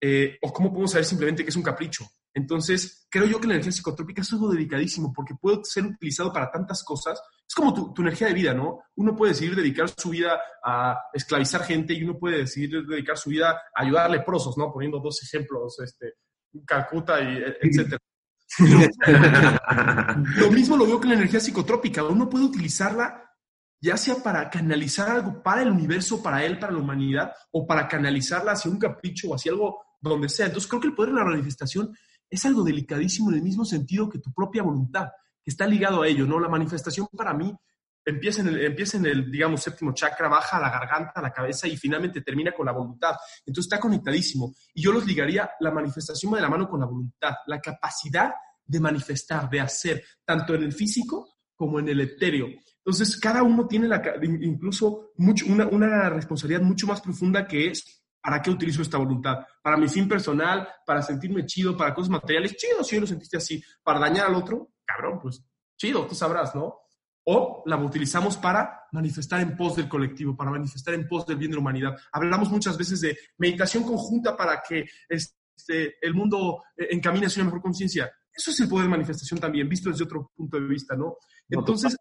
Eh, 0.00 0.38
¿O 0.42 0.52
cómo 0.52 0.70
podemos 0.70 0.92
saber 0.92 1.04
simplemente 1.04 1.44
que 1.44 1.50
es 1.50 1.56
un 1.56 1.62
capricho? 1.62 2.04
Entonces, 2.34 3.06
creo 3.08 3.26
yo 3.26 3.40
que 3.40 3.46
la 3.46 3.54
energía 3.54 3.72
psicotrópica 3.72 4.22
es 4.22 4.32
algo 4.32 4.50
delicadísimo 4.50 5.12
porque 5.12 5.34
puede 5.40 5.60
ser 5.62 5.86
utilizado 5.86 6.32
para 6.32 6.50
tantas 6.50 6.82
cosas. 6.82 7.20
Es 7.46 7.54
como 7.54 7.72
tu, 7.72 7.94
tu 7.94 8.02
energía 8.02 8.26
de 8.26 8.34
vida, 8.34 8.52
¿no? 8.52 8.80
Uno 8.96 9.14
puede 9.14 9.32
decidir 9.32 9.54
dedicar 9.54 9.88
su 9.88 10.10
vida 10.10 10.40
a 10.64 10.98
esclavizar 11.12 11.62
gente 11.62 11.94
y 11.94 12.02
uno 12.02 12.18
puede 12.18 12.38
decidir 12.38 12.84
dedicar 12.86 13.16
su 13.16 13.30
vida 13.30 13.50
a 13.74 13.82
ayudar 13.82 14.06
a 14.06 14.08
leprosos, 14.08 14.58
¿no? 14.58 14.72
Poniendo 14.72 14.98
dos 14.98 15.22
ejemplos, 15.22 15.78
este, 15.80 16.14
Calcuta 16.66 17.20
y 17.20 17.42
etcétera. 17.60 17.98
lo 20.36 20.50
mismo 20.52 20.76
lo 20.76 20.86
veo 20.86 21.00
con 21.00 21.08
la 21.08 21.16
energía 21.16 21.40
psicotrópica. 21.40 22.04
Uno 22.04 22.28
puede 22.28 22.44
utilizarla 22.44 23.24
ya 23.80 23.98
sea 23.98 24.16
para 24.22 24.48
canalizar 24.48 25.10
algo 25.10 25.42
para 25.42 25.60
el 25.60 25.70
universo, 25.70 26.22
para 26.22 26.42
él, 26.42 26.58
para 26.58 26.72
la 26.72 26.78
humanidad, 26.78 27.32
o 27.50 27.66
para 27.66 27.86
canalizarla 27.86 28.52
hacia 28.52 28.70
un 28.70 28.78
capricho 28.78 29.28
o 29.28 29.34
hacia 29.34 29.52
algo 29.52 29.82
donde 30.00 30.30
sea. 30.30 30.46
Entonces 30.46 30.68
creo 30.68 30.80
que 30.80 30.88
el 30.88 30.94
poder 30.94 31.12
de 31.12 31.18
la 31.18 31.26
manifestación 31.26 31.94
es 32.34 32.44
algo 32.44 32.62
delicadísimo 32.62 33.30
en 33.30 33.36
el 33.36 33.42
mismo 33.42 33.64
sentido 33.64 34.08
que 34.08 34.18
tu 34.18 34.32
propia 34.32 34.62
voluntad, 34.62 35.08
que 35.42 35.50
está 35.50 35.66
ligado 35.66 36.02
a 36.02 36.08
ello, 36.08 36.26
¿no? 36.26 36.40
La 36.40 36.48
manifestación 36.48 37.06
para 37.16 37.34
mí 37.34 37.54
empieza 38.04 38.42
en, 38.42 38.48
el, 38.48 38.64
empieza 38.64 38.96
en 38.98 39.06
el, 39.06 39.30
digamos, 39.30 39.62
séptimo 39.62 39.92
chakra, 39.92 40.28
baja 40.28 40.58
a 40.58 40.60
la 40.60 40.70
garganta, 40.70 41.12
a 41.14 41.22
la 41.22 41.32
cabeza 41.32 41.66
y 41.66 41.76
finalmente 41.76 42.20
termina 42.20 42.52
con 42.52 42.66
la 42.66 42.72
voluntad. 42.72 43.16
Entonces 43.46 43.72
está 43.72 43.80
conectadísimo. 43.80 44.54
Y 44.74 44.82
yo 44.82 44.92
los 44.92 45.06
ligaría 45.06 45.50
la 45.60 45.70
manifestación 45.70 46.32
de 46.32 46.40
la 46.40 46.48
mano 46.48 46.68
con 46.68 46.80
la 46.80 46.86
voluntad, 46.86 47.34
la 47.46 47.60
capacidad 47.60 48.32
de 48.66 48.80
manifestar, 48.80 49.48
de 49.48 49.60
hacer, 49.60 50.04
tanto 50.24 50.54
en 50.54 50.62
el 50.64 50.72
físico 50.72 51.36
como 51.54 51.78
en 51.78 51.88
el 51.88 52.00
etéreo. 52.00 52.48
Entonces, 52.78 53.18
cada 53.18 53.42
uno 53.42 53.66
tiene 53.66 53.88
incluso 54.22 55.12
una, 55.16 55.66
una 55.66 56.10
responsabilidad 56.10 56.62
mucho 56.62 56.86
más 56.86 57.00
profunda 57.00 57.46
que 57.46 57.68
es 57.68 58.03
¿para 58.24 58.40
qué 58.40 58.50
utilizo 58.50 58.80
esta 58.80 58.96
voluntad? 58.96 59.46
¿Para 59.60 59.76
mi 59.76 59.86
fin 59.86 60.08
personal? 60.08 60.66
¿Para 60.86 61.02
sentirme 61.02 61.44
chido? 61.44 61.76
¿Para 61.76 61.92
cosas 61.92 62.08
materiales? 62.08 62.56
Chido, 62.56 62.82
si 62.82 62.98
lo 62.98 63.06
sentiste 63.06 63.36
así. 63.36 63.62
¿Para 63.82 64.00
dañar 64.00 64.28
al 64.28 64.34
otro? 64.34 64.70
Cabrón, 64.82 65.20
pues 65.20 65.44
chido, 65.76 66.06
tú 66.06 66.14
sabrás, 66.14 66.54
¿no? 66.54 66.78
O 67.24 67.62
la 67.66 67.76
utilizamos 67.76 68.38
para 68.38 68.86
manifestar 68.92 69.42
en 69.42 69.54
pos 69.54 69.76
del 69.76 69.90
colectivo, 69.90 70.34
para 70.34 70.50
manifestar 70.50 70.94
en 70.94 71.06
pos 71.06 71.26
del 71.26 71.36
bien 71.36 71.50
de 71.50 71.56
la 71.56 71.60
humanidad. 71.60 71.96
Hablamos 72.12 72.50
muchas 72.50 72.78
veces 72.78 73.02
de 73.02 73.18
meditación 73.36 73.82
conjunta 73.82 74.34
para 74.34 74.62
que 74.66 74.86
este, 75.06 75.96
el 76.00 76.14
mundo 76.14 76.62
eh, 76.78 76.88
encamine 76.92 77.26
hacia 77.26 77.42
una 77.42 77.50
mejor 77.50 77.62
conciencia. 77.62 78.10
Eso 78.32 78.52
es 78.52 78.60
el 78.60 78.68
poder 78.68 78.86
de 78.86 78.90
manifestación 78.90 79.38
también, 79.38 79.68
visto 79.68 79.90
desde 79.90 80.04
otro 80.04 80.32
punto 80.34 80.58
de 80.58 80.66
vista, 80.66 80.96
¿no? 80.96 81.18
Entonces, 81.50 81.94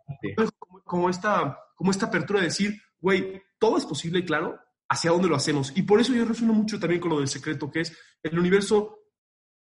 como, 0.86 1.10
esta, 1.10 1.60
como 1.76 1.92
esta 1.92 2.06
apertura 2.06 2.40
de 2.40 2.46
decir, 2.46 2.82
güey, 3.00 3.44
todo 3.60 3.78
es 3.78 3.86
posible, 3.86 4.24
claro, 4.24 4.58
hacia 4.90 5.12
dónde 5.12 5.28
lo 5.28 5.36
hacemos. 5.36 5.72
Y 5.76 5.84
por 5.84 6.00
eso 6.00 6.14
yo 6.14 6.26
resueno 6.26 6.54
mucho 6.54 6.80
también 6.80 7.02
con 7.02 7.12
lo 7.12 7.20
del 7.20 7.28
secreto, 7.28 7.72
que 7.72 7.82
es 7.82 7.98
el 8.22 8.38
universo, 8.38 9.00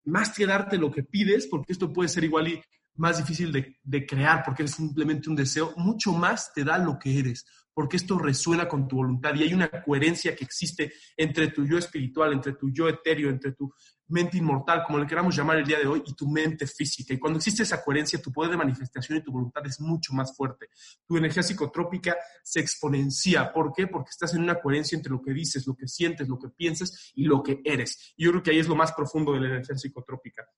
más 0.05 0.31
que 0.31 0.47
darte 0.47 0.79
lo 0.79 0.91
que 0.91 1.03
pides, 1.03 1.47
porque 1.47 1.73
esto 1.73 1.93
puede 1.93 2.09
ser 2.09 2.25
igual 2.25 2.49
y 2.49 2.63
más 2.95 3.19
difícil 3.19 3.53
de, 3.53 3.79
de 3.83 4.07
crear, 4.07 4.43
porque 4.45 4.63
es 4.63 4.73
simplemente 4.73 5.29
un 5.29 5.37
deseo, 5.37 5.75
mucho 5.77 6.13
más 6.13 6.53
te 6.55 6.65
da 6.65 6.79
lo 6.79 6.99
que 6.99 7.19
eres 7.19 7.45
porque 7.77 7.99
esto 7.99 8.19
resuena 8.19 8.67
con 8.67 8.89
tu 8.89 8.97
voluntad 8.97 9.35
y 9.35 9.43
hay 9.43 9.53
una 9.53 9.69
coherencia 9.69 10.35
que 10.35 10.45
existe 10.45 10.95
entre 11.15 11.49
tu 11.49 11.67
yo 11.67 11.77
espiritual, 11.77 12.33
entre 12.33 12.55
tu 12.55 12.71
yo 12.71 12.89
etéreo, 12.89 13.29
entre 13.29 13.53
tu 13.53 13.71
mente 14.09 14.39
inmortal, 14.39 14.83
como 14.87 14.99
le 14.99 15.07
queramos 15.07 15.37
llamar 15.37 15.59
el 15.59 15.67
día 15.67 15.79
de 15.79 15.87
hoy, 15.87 16.03
y 16.07 16.15
tu 16.15 16.27
mente 16.27 16.67
física. 16.67 17.13
Y 17.13 17.19
cuando 17.19 17.37
existe 17.37 17.65
esa 17.65 17.85
coherencia, 17.85 18.23
tu 18.23 18.33
poder 18.33 18.53
de 18.53 18.57
manifestación 18.57 19.19
y 19.19 19.23
tu 19.23 19.31
voluntad 19.31 19.67
es 19.67 19.79
mucho 19.79 20.15
más 20.15 20.35
fuerte. 20.35 20.71
Tu 21.07 21.19
energía 21.19 21.43
psicotrópica 21.43 22.17
se 22.43 22.61
exponencia. 22.61 23.53
¿Por 23.53 23.75
qué? 23.75 23.87
Porque 23.89 24.09
estás 24.09 24.33
en 24.33 24.41
una 24.41 24.59
coherencia 24.59 24.97
entre 24.97 25.13
lo 25.13 25.21
que 25.21 25.35
dices, 25.35 25.67
lo 25.67 25.77
que 25.77 25.87
sientes, 25.87 26.29
lo 26.29 26.39
que 26.39 26.49
piensas 26.49 27.13
y 27.15 27.25
lo 27.25 27.43
que 27.43 27.61
eres. 27.63 28.15
Y 28.17 28.25
yo 28.25 28.31
creo 28.31 28.43
que 28.43 28.53
ahí 28.53 28.59
es 28.59 28.69
lo 28.69 28.75
más 28.75 28.95
profundo 28.95 29.35
de 29.35 29.41
la 29.41 29.49
energía 29.49 29.77
psicotrópica. 29.77 30.49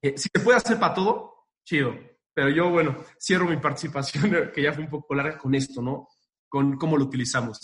Eh, 0.00 0.14
si 0.16 0.28
se 0.32 0.40
puede 0.40 0.58
hacer 0.58 0.78
para 0.78 0.94
todo, 0.94 1.48
chido. 1.64 1.92
Pero 2.32 2.50
yo, 2.50 2.70
bueno, 2.70 3.04
cierro 3.20 3.46
mi 3.46 3.56
participación, 3.56 4.30
que 4.54 4.62
ya 4.62 4.72
fue 4.72 4.84
un 4.84 4.90
poco 4.90 5.12
larga 5.12 5.36
con 5.36 5.56
esto, 5.56 5.82
¿no? 5.82 6.06
Con 6.52 6.76
cómo 6.76 6.98
lo 6.98 7.04
utilizamos. 7.06 7.58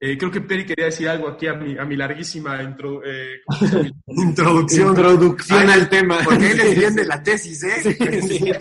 Eh, 0.00 0.18
creo 0.18 0.32
que 0.32 0.40
Peri 0.40 0.66
quería 0.66 0.86
decir 0.86 1.08
algo 1.08 1.28
aquí 1.28 1.46
a 1.46 1.54
mi, 1.54 1.78
a 1.78 1.84
mi 1.84 1.94
larguísima 1.94 2.60
intro, 2.60 3.00
eh, 3.04 3.40
introducción. 4.08 4.88
Introducción 4.88 5.70
al 5.70 5.88
tema. 5.88 6.18
Porque 6.24 6.50
él 6.50 6.60
entiende 6.60 7.04
la 7.04 7.22
tesis, 7.22 7.62
¿eh? 7.62 7.96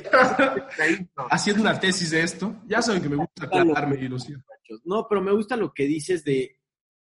Haciendo 1.31 1.63
una 1.63 1.79
tesis 1.79 2.11
de 2.11 2.21
esto. 2.21 2.61
Ya 2.67 2.83
saben 2.83 3.01
que 3.01 3.09
me 3.09 3.15
gusta 3.15 3.45
aclararme 3.45 3.95
y 3.99 4.07
lo 4.07 4.19
siento. 4.19 4.45
No, 4.85 5.07
pero 5.09 5.19
me 5.23 5.33
gusta 5.33 5.57
lo 5.57 5.73
que 5.73 5.85
dices 5.85 6.23
de 6.23 6.59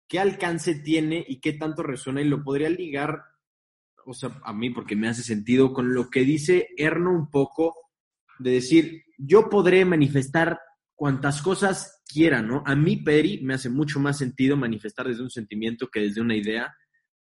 qué 0.09 0.19
alcance 0.19 0.77
tiene 0.77 1.23
y 1.29 1.39
qué 1.39 1.53
tanto 1.53 1.83
resuena 1.83 2.23
y 2.23 2.25
lo 2.25 2.43
podría 2.43 2.71
ligar, 2.71 3.23
o 4.07 4.15
sea, 4.15 4.41
a 4.43 4.55
mí 4.55 4.71
porque 4.71 4.97
me 4.97 5.09
hace 5.09 5.23
sentido 5.23 5.75
con 5.75 5.93
lo 5.93 6.09
que 6.09 6.21
dice 6.21 6.69
Erno 6.79 7.11
un 7.11 7.31
poco 7.31 7.75
de 8.39 8.53
decir, 8.53 9.05
yo 9.19 9.51
podré 9.51 9.85
manifestar 9.85 10.59
cuantas 10.95 11.43
cosas 11.43 12.00
quiera, 12.11 12.43
¿no? 12.43 12.63
A 12.67 12.75
mí, 12.75 12.97
Peri, 12.97 13.41
me 13.43 13.55
hace 13.55 13.69
mucho 13.69 14.01
más 14.01 14.19
sentido 14.19 14.57
manifestar 14.57 15.07
desde 15.07 15.23
un 15.23 15.31
sentimiento 15.31 15.89
que 15.89 16.01
desde 16.01 16.21
una 16.21 16.37
idea, 16.37 16.75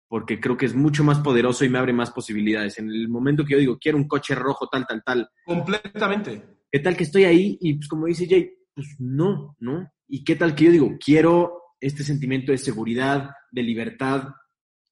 porque 0.08 0.40
creo 0.40 0.56
que 0.56 0.66
es 0.66 0.74
mucho 0.74 1.04
más 1.04 1.18
poderoso 1.20 1.64
y 1.64 1.68
me 1.68 1.78
abre 1.78 1.92
más 1.92 2.10
posibilidades. 2.10 2.78
En 2.78 2.90
el 2.90 3.08
momento 3.08 3.44
que 3.44 3.52
yo 3.52 3.58
digo, 3.58 3.78
quiero 3.78 3.98
un 3.98 4.08
coche 4.08 4.34
rojo, 4.34 4.68
tal, 4.68 4.86
tal, 4.86 5.02
tal. 5.04 5.30
Completamente. 5.44 6.42
¿Qué 6.70 6.80
tal 6.80 6.96
que 6.96 7.04
estoy 7.04 7.24
ahí? 7.24 7.58
Y 7.60 7.74
pues 7.74 7.88
como 7.88 8.06
dice 8.06 8.26
Jay, 8.28 8.50
pues 8.74 8.96
no, 8.98 9.56
¿no? 9.58 9.92
¿Y 10.08 10.24
qué 10.24 10.36
tal 10.36 10.54
que 10.54 10.64
yo 10.64 10.72
digo, 10.72 10.96
quiero 11.04 11.74
este 11.80 12.02
sentimiento 12.02 12.52
de 12.52 12.58
seguridad, 12.58 13.30
de 13.50 13.62
libertad, 13.62 14.28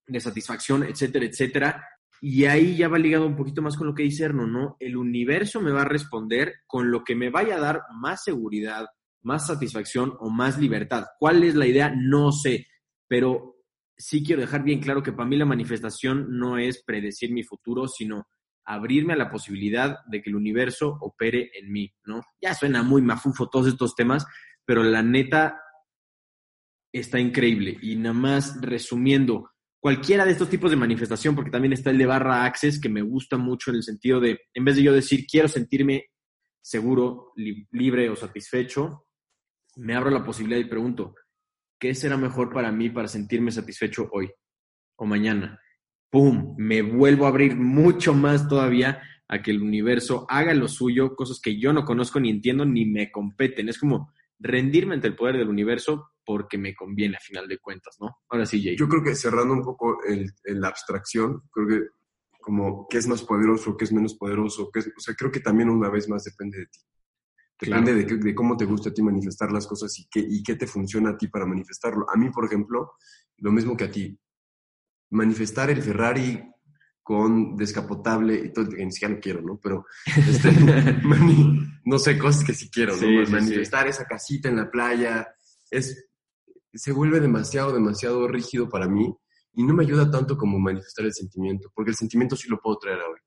de 0.07 0.21
satisfacción, 0.21 0.85
etcétera, 0.85 1.26
etcétera? 1.26 1.85
Y 2.21 2.45
ahí 2.47 2.76
ya 2.76 2.88
va 2.88 2.99
ligado 2.99 3.26
un 3.26 3.37
poquito 3.37 3.62
más 3.62 3.76
con 3.76 3.87
lo 3.87 3.95
que 3.95 4.02
dice 4.02 4.25
Erno, 4.25 4.47
¿no? 4.47 4.76
El 4.81 4.97
universo 4.97 5.61
me 5.61 5.71
va 5.71 5.83
a 5.83 5.88
responder 5.88 6.55
con 6.67 6.90
lo 6.90 7.05
que 7.05 7.14
me 7.14 7.31
vaya 7.31 7.57
a 7.57 7.61
dar 7.61 7.83
más 7.95 8.25
seguridad, 8.25 8.87
más 9.23 9.47
satisfacción 9.47 10.15
o 10.21 10.31
más 10.31 10.59
libertad. 10.59 11.07
¿Cuál 11.19 11.45
es 11.45 11.55
la 11.55 11.67
idea? 11.67 11.93
No 11.95 12.33
sé, 12.33 12.67
pero 13.09 13.57
sí 13.97 14.25
quiero 14.25 14.43
dejar 14.43 14.63
bien 14.63 14.81
claro 14.81 15.03
que 15.03 15.13
para 15.13 15.29
mí 15.29 15.37
la 15.37 15.45
manifestación 15.45 16.39
no 16.39 16.59
es 16.59 16.83
predecir 16.85 17.33
mi 17.33 17.43
futuro, 17.43 17.89
sino 17.89 18.29
abrirme 18.65 19.15
a 19.15 19.17
la 19.17 19.31
posibilidad 19.31 19.99
de 20.07 20.21
que 20.23 20.31
el 20.31 20.37
universo 20.37 20.99
opere 21.01 21.51
en 21.55 21.73
mí, 21.73 21.93
¿no? 22.05 22.23
Ya 22.41 22.55
suena 22.55 22.83
muy 22.83 23.03
mafufo 23.03 23.49
todos 23.49 23.67
estos 23.67 23.95
temas, 23.95 24.27
pero 24.65 24.83
la 24.83 25.03
neta 25.03 25.59
está 26.93 27.19
increíble. 27.19 27.79
Y 27.81 27.97
nada 27.97 28.13
más 28.13 28.61
resumiendo, 28.61 29.51
cualquiera 29.81 30.25
de 30.27 30.33
estos 30.33 30.51
tipos 30.51 30.71
de 30.71 30.77
manifestación, 30.77 31.35
porque 31.35 31.51
también 31.51 31.73
está 31.73 31.91
el 31.91 31.99
de 31.99 32.07
barra 32.07 32.45
access, 32.45 32.81
que 32.81 32.91
me 32.91 33.03
gusta 33.03 33.39
mucho 33.39 33.71
en 33.71 33.77
el 33.77 33.83
sentido 33.83 34.21
de, 34.21 34.39
en 34.53 34.65
vez 34.65 34.77
de 34.77 34.83
yo 34.83 34.93
decir 34.93 35.27
quiero 35.27 35.49
sentirme 35.49 36.07
seguro, 36.61 37.33
libre 37.37 38.11
o 38.11 38.17
satisfecho, 38.17 39.08
me 39.78 39.94
abro 39.94 40.11
la 40.11 40.25
posibilidad 40.25 40.61
y 40.61 40.64
pregunto, 40.64 41.14
¿qué 41.78 41.94
será 41.94 42.16
mejor 42.16 42.52
para 42.52 42.73
mí 42.73 42.90
para 42.90 43.08
sentirme 43.08 43.50
satisfecho 43.50 44.08
hoy 44.12 44.30
o 44.97 45.06
mañana? 45.06 45.61
¡Pum! 46.11 46.54
Me 46.58 46.82
vuelvo 46.82 47.26
a 47.26 47.28
abrir 47.28 47.56
mucho 47.56 48.12
más 48.12 48.49
todavía 48.49 49.00
a 49.28 49.42
que 49.42 49.50
el 49.50 49.62
universo 49.62 50.26
haga 50.28 50.54
lo 50.54 50.68
suyo, 50.68 51.14
cosas 51.14 51.40
que 51.40 51.61
yo 51.61 51.73
no 51.73 51.85
conozco 51.85 52.18
ni 52.18 52.30
entiendo 52.30 52.64
ni 52.64 52.87
me 52.87 53.12
competen. 53.12 53.68
Es 53.68 53.78
como 53.78 54.12
rendirme 54.38 54.94
ante 54.94 55.06
el 55.06 55.16
poder 55.16 55.37
del 55.37 55.49
universo 55.49 56.11
porque 56.25 56.58
me 56.58 56.75
conviene 56.75 57.16
a 57.16 57.20
final 57.20 57.47
de 57.47 57.58
cuentas, 57.58 57.97
¿no? 58.00 58.16
Ahora 58.28 58.47
sí, 58.47 58.62
Jay. 58.62 58.76
Yo 58.76 58.88
creo 58.88 59.02
que 59.02 59.14
cerrando 59.14 59.54
un 59.54 59.62
poco 59.62 59.99
el, 60.04 60.32
la 60.44 60.68
abstracción, 60.68 61.42
creo 61.52 61.68
que 61.68 61.80
como 62.40 62.87
qué 62.88 62.99
es 62.99 63.06
más 63.06 63.23
poderoso, 63.23 63.76
qué 63.76 63.85
es 63.85 63.92
menos 63.92 64.14
poderoso, 64.14 64.70
qué 64.73 64.80
o 64.80 65.00
sea, 65.00 65.14
creo 65.14 65.30
que 65.30 65.40
también 65.40 65.68
una 65.68 65.90
vez 65.90 66.08
más 66.08 66.25
depende 66.25 66.58
de 66.58 66.66
ti. 66.66 66.80
Depende 67.61 67.95
de, 67.95 68.05
de, 68.05 68.35
cómo 68.35 68.57
te 68.57 68.65
gusta 68.65 68.91
a 68.91 68.95
ti 68.95 69.03
manifestar 69.03 69.50
las 69.50 69.67
cosas 69.67 69.99
y 69.99 70.07
qué, 70.09 70.21
y 70.21 70.43
qué 70.43 70.55
te 70.55 70.67
funciona 70.67 71.11
a 71.11 71.17
ti 71.17 71.29
para 71.29 71.47
manifestarlo. 71.47 72.07
A 72.09 72.17
mí, 72.17 72.31
por 72.31 72.45
ejemplo, 72.45 72.93
lo 73.38 73.53
mismo 73.53 73.77
que 73.77 73.85
a 73.85 73.91
ti. 73.91 74.19
Manifestar 75.11 75.71
el 75.71 75.83
Ferrari 75.83 76.41
con 77.03 77.57
descapotable 77.57 78.35
y 78.35 78.53
todo, 78.53 78.67
ni 78.67 78.93
siquiera 78.93 79.15
lo 79.15 79.21
quiero, 79.21 79.41
¿no? 79.43 79.59
Pero, 79.62 79.87
este, 80.07 80.50
no 81.85 81.99
sé, 81.99 82.19
cosas 82.19 82.45
que 82.45 82.55
sí 82.55 82.71
quiero, 82.71 82.95
¿no? 82.97 83.31
manifestar 83.31 83.88
esa 83.88 84.05
casita 84.05 84.49
en 84.49 84.57
la 84.57 84.71
playa, 84.71 85.27
es 85.71 86.09
se 86.73 86.93
vuelve 86.93 87.21
demasiado, 87.21 87.73
demasiado 87.73 88.29
rígido 88.29 88.69
para 88.69 88.88
mí 88.88 89.12
y 89.55 89.65
no 89.65 89.75
me 89.75 89.85
ayuda 89.85 90.11
tanto 90.11 90.37
como 90.37 90.59
manifestar 90.59 91.07
el 91.07 91.15
sentimiento, 91.15 91.71
porque 91.75 91.91
el 91.91 91.97
sentimiento 91.97 92.37
sí 92.37 92.49
lo 92.49 92.61
puedo 92.61 92.79
traer 92.79 93.00
a 93.00 93.09
hoy. 93.09 93.19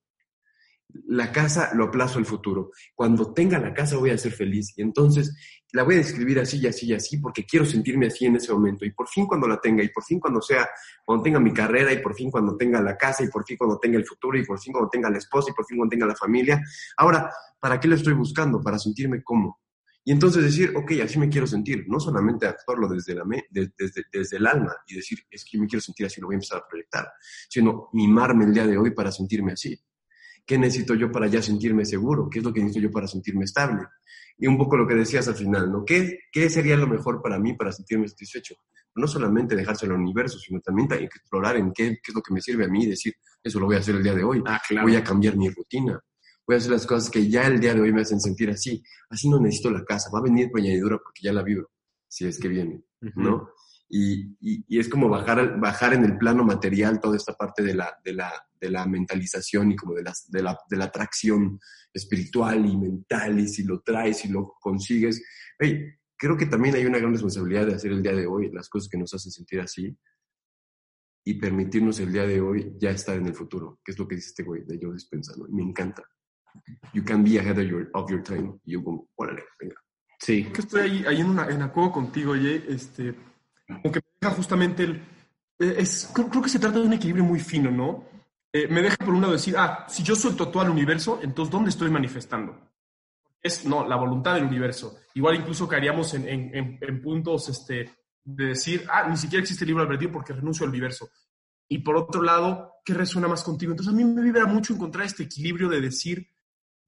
La 1.06 1.32
casa 1.32 1.70
lo 1.74 1.84
aplazo 1.84 2.18
al 2.18 2.26
futuro. 2.26 2.70
Cuando 2.94 3.32
tenga 3.32 3.58
la 3.58 3.72
casa 3.72 3.96
voy 3.96 4.10
a 4.10 4.18
ser 4.18 4.32
feliz 4.32 4.72
y 4.76 4.82
entonces 4.82 5.34
la 5.72 5.84
voy 5.84 5.94
a 5.94 5.98
describir 5.98 6.38
así 6.38 6.58
y 6.58 6.66
así 6.66 6.86
y 6.86 6.92
así 6.92 7.18
porque 7.18 7.44
quiero 7.44 7.64
sentirme 7.64 8.06
así 8.06 8.26
en 8.26 8.36
ese 8.36 8.52
momento. 8.52 8.84
Y 8.84 8.90
por 8.90 9.08
fin 9.08 9.26
cuando 9.26 9.48
la 9.48 9.60
tenga, 9.60 9.82
y 9.82 9.88
por 9.88 10.04
fin 10.04 10.20
cuando 10.20 10.42
sea, 10.42 10.68
cuando 11.04 11.24
tenga 11.24 11.40
mi 11.40 11.52
carrera, 11.52 11.92
y 11.92 11.98
por 11.98 12.14
fin 12.14 12.30
cuando 12.30 12.56
tenga 12.56 12.80
la 12.80 12.96
casa, 12.96 13.24
y 13.24 13.28
por 13.28 13.44
fin 13.44 13.56
cuando 13.56 13.78
tenga 13.78 13.98
el 13.98 14.04
futuro, 14.04 14.38
y 14.38 14.44
por 14.44 14.60
fin 14.60 14.72
cuando 14.72 14.90
tenga 14.90 15.10
la 15.10 15.18
esposa, 15.18 15.50
y 15.50 15.54
por 15.54 15.64
fin 15.64 15.78
cuando 15.78 15.90
tenga 15.90 16.06
la 16.06 16.14
familia. 16.14 16.60
Ahora, 16.96 17.30
¿para 17.58 17.80
qué 17.80 17.88
lo 17.88 17.96
estoy 17.96 18.12
buscando? 18.12 18.60
Para 18.60 18.78
sentirme 18.78 19.22
cómodo. 19.22 19.58
Y 20.04 20.10
entonces 20.10 20.42
decir, 20.42 20.72
ok, 20.76 20.92
así 21.04 21.18
me 21.18 21.28
quiero 21.28 21.46
sentir, 21.46 21.84
no 21.86 22.00
solamente 22.00 22.46
actuarlo 22.46 22.88
desde, 22.88 23.14
la 23.14 23.24
desde, 23.50 24.04
desde 24.12 24.36
el 24.36 24.46
alma 24.46 24.74
y 24.86 24.96
decir, 24.96 25.20
es 25.30 25.44
que 25.44 25.58
me 25.58 25.66
quiero 25.68 25.80
sentir 25.80 26.06
así, 26.06 26.20
lo 26.20 26.26
voy 26.26 26.34
a 26.34 26.38
empezar 26.38 26.58
a 26.58 26.66
proyectar, 26.66 27.08
sino 27.48 27.88
mimarme 27.92 28.46
el 28.46 28.52
día 28.52 28.66
de 28.66 28.76
hoy 28.76 28.90
para 28.90 29.12
sentirme 29.12 29.52
así. 29.52 29.80
¿Qué 30.44 30.58
necesito 30.58 30.94
yo 30.94 31.10
para 31.10 31.28
ya 31.28 31.40
sentirme 31.40 31.84
seguro? 31.84 32.28
¿Qué 32.30 32.40
es 32.40 32.44
lo 32.44 32.52
que 32.52 32.60
necesito 32.60 32.88
yo 32.88 32.92
para 32.92 33.06
sentirme 33.06 33.44
estable? 33.44 33.82
Y 34.38 34.46
un 34.46 34.58
poco 34.58 34.76
lo 34.76 34.86
que 34.86 34.94
decías 34.94 35.28
al 35.28 35.34
final, 35.34 35.70
¿no? 35.70 35.84
¿Qué, 35.84 36.18
qué 36.32 36.50
sería 36.50 36.76
lo 36.76 36.86
mejor 36.86 37.22
para 37.22 37.38
mí 37.38 37.54
para 37.54 37.70
sentirme 37.70 38.08
satisfecho? 38.08 38.56
No 38.94 39.06
solamente 39.06 39.54
dejárselo 39.54 39.94
al 39.94 40.00
universo, 40.00 40.38
sino 40.38 40.60
también 40.60 40.92
hay 40.92 41.00
que 41.00 41.18
explorar 41.18 41.56
en 41.56 41.72
qué, 41.72 41.98
qué 42.02 42.10
es 42.10 42.14
lo 42.14 42.22
que 42.22 42.34
me 42.34 42.40
sirve 42.40 42.64
a 42.64 42.68
mí 42.68 42.84
y 42.84 42.90
decir, 42.90 43.14
eso 43.42 43.60
lo 43.60 43.66
voy 43.66 43.76
a 43.76 43.78
hacer 43.78 43.94
el 43.94 44.02
día 44.02 44.14
de 44.14 44.24
hoy. 44.24 44.42
Ah, 44.46 44.60
claro. 44.66 44.86
Voy 44.86 44.96
a 44.96 45.04
cambiar 45.04 45.36
mi 45.36 45.48
rutina. 45.48 46.00
Voy 46.46 46.56
a 46.56 46.58
hacer 46.58 46.72
las 46.72 46.86
cosas 46.86 47.08
que 47.08 47.28
ya 47.28 47.46
el 47.46 47.60
día 47.60 47.74
de 47.74 47.80
hoy 47.80 47.92
me 47.92 48.02
hacen 48.02 48.20
sentir 48.20 48.50
así. 48.50 48.82
Así 49.10 49.28
no 49.28 49.38
necesito 49.38 49.70
la 49.70 49.84
casa. 49.84 50.10
Va 50.12 50.18
a 50.18 50.22
venir 50.22 50.50
por 50.50 50.60
añadidura 50.60 50.98
porque 50.98 51.20
ya 51.22 51.32
la 51.32 51.42
vivo, 51.42 51.68
si 52.08 52.26
es 52.26 52.38
que 52.38 52.48
viene, 52.48 52.82
¿no? 53.14 53.48
Y, 53.94 54.22
y, 54.40 54.64
y, 54.68 54.78
es 54.78 54.88
como 54.88 55.10
bajar, 55.10 55.60
bajar 55.60 55.92
en 55.92 56.02
el 56.06 56.16
plano 56.16 56.44
material 56.44 56.98
toda 56.98 57.14
esta 57.14 57.34
parte 57.34 57.62
de 57.62 57.74
la, 57.74 57.94
de 58.02 58.14
la, 58.14 58.32
de 58.58 58.70
la 58.70 58.86
mentalización 58.86 59.70
y 59.70 59.76
como 59.76 59.92
de 59.92 60.02
la, 60.02 60.14
de, 60.28 60.42
la, 60.42 60.58
de 60.70 60.76
la 60.78 60.86
atracción 60.86 61.60
espiritual 61.92 62.64
y 62.64 62.74
mental 62.74 63.38
y 63.38 63.48
si 63.48 63.64
lo 63.64 63.82
traes 63.82 64.24
y 64.24 64.28
lo 64.28 64.54
consigues. 64.60 65.22
Hey, 65.58 65.84
creo 66.16 66.38
que 66.38 66.46
también 66.46 66.74
hay 66.74 66.86
una 66.86 66.96
gran 66.96 67.12
responsabilidad 67.12 67.66
de 67.66 67.74
hacer 67.74 67.92
el 67.92 68.02
día 68.02 68.14
de 68.14 68.26
hoy 68.26 68.50
las 68.50 68.70
cosas 68.70 68.88
que 68.88 68.96
nos 68.96 69.12
hacen 69.12 69.30
sentir 69.30 69.60
así 69.60 69.94
y 71.24 71.34
permitirnos 71.34 72.00
el 72.00 72.14
día 72.14 72.26
de 72.26 72.40
hoy 72.40 72.72
ya 72.78 72.92
estar 72.92 73.16
en 73.16 73.26
el 73.26 73.34
futuro, 73.34 73.78
que 73.84 73.92
es 73.92 73.98
lo 73.98 74.08
que 74.08 74.14
dice 74.14 74.28
este 74.28 74.42
güey 74.42 74.64
de 74.64 74.78
Joe 74.80 74.94
Dispensa, 74.94 75.34
¿no? 75.36 75.44
Me 75.48 75.62
encanta. 75.62 76.02
You 76.94 77.04
can 77.04 77.22
be 77.22 77.38
ahead 77.38 77.58
of 77.58 77.66
your, 77.68 77.90
of 77.92 78.10
your 78.10 78.22
time. 78.22 78.58
Y 78.64 78.72
yo 78.72 78.82
como, 78.82 79.10
órale, 79.16 79.44
venga. 79.60 79.76
Sí. 80.18 80.44
Que 80.44 80.62
estoy 80.62 80.80
ahí, 80.80 81.04
ahí 81.06 81.20
en, 81.20 81.28
una, 81.28 81.48
en 81.48 81.60
acuerdo 81.60 81.92
contigo, 81.92 82.32
Jay, 82.32 82.64
este, 82.68 83.14
aunque 83.84 84.00
me 84.00 84.18
deja 84.20 84.34
justamente 84.34 84.84
el... 84.84 85.02
Es, 85.58 86.10
creo, 86.12 86.28
creo, 86.28 86.42
que 86.42 86.48
se 86.48 86.58
trata 86.58 86.78
de 86.78 86.86
un 86.86 86.92
equilibrio 86.92 87.24
muy 87.24 87.38
fino, 87.38 87.70
¿no? 87.70 88.04
Eh, 88.52 88.66
me 88.68 88.82
deja 88.82 88.96
por 88.96 89.14
un 89.14 89.20
lado 89.20 89.32
decir, 89.32 89.54
ah, 89.56 89.86
si 89.88 90.02
yo 90.02 90.14
suelto 90.14 90.48
todo 90.48 90.62
al 90.62 90.70
universo, 90.70 91.20
entonces 91.22 91.50
¿dónde 91.50 91.70
estoy 91.70 91.90
manifestando? 91.90 92.70
Es, 93.40 93.64
no, 93.64 93.86
la 93.86 93.96
voluntad 93.96 94.34
del 94.34 94.44
universo. 94.44 94.98
Igual 95.14 95.36
incluso 95.36 95.68
caeríamos 95.68 96.14
en, 96.14 96.28
en, 96.28 96.54
en, 96.54 96.78
en 96.80 97.02
puntos 97.02 97.48
este, 97.48 97.90
de 98.24 98.46
decir, 98.46 98.86
ah, 98.92 99.08
ni 99.08 99.16
siquiera 99.16 99.42
existe 99.42 99.64
el 99.64 99.68
libre 99.68 99.84
albedrío 99.84 100.12
porque 100.12 100.32
renuncio 100.32 100.64
al 100.64 100.70
universo. 100.70 101.08
Y 101.68 101.78
por 101.78 101.96
otro 101.96 102.22
lado, 102.22 102.74
¿qué 102.84 102.92
resuena 102.94 103.28
más 103.28 103.42
contigo? 103.42 103.72
Entonces 103.72 103.94
a 103.94 103.96
mí 103.96 104.04
me 104.04 104.22
vibra 104.22 104.46
mucho 104.46 104.74
encontrar 104.74 105.06
este 105.06 105.22
equilibrio 105.22 105.68
de 105.68 105.80
decir, 105.80 106.28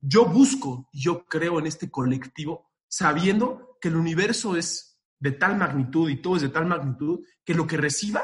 yo 0.01 0.27
busco, 0.27 0.89
yo 0.93 1.25
creo 1.25 1.59
en 1.59 1.67
este 1.67 1.91
colectivo, 1.91 2.71
sabiendo 2.87 3.79
que 3.81 3.89
el 3.89 3.97
universo 3.97 4.57
es 4.57 4.94
de 5.19 5.33
tal 5.33 5.57
magnitud 5.57 6.09
y 6.11 6.21
todo 6.21 6.37
es 6.37 6.43
de 6.43 6.49
tal 6.49 6.67
magnitud 6.67 7.21
que 7.45 7.55
lo 7.55 7.67
que 7.67 7.77
reciba 7.77 8.23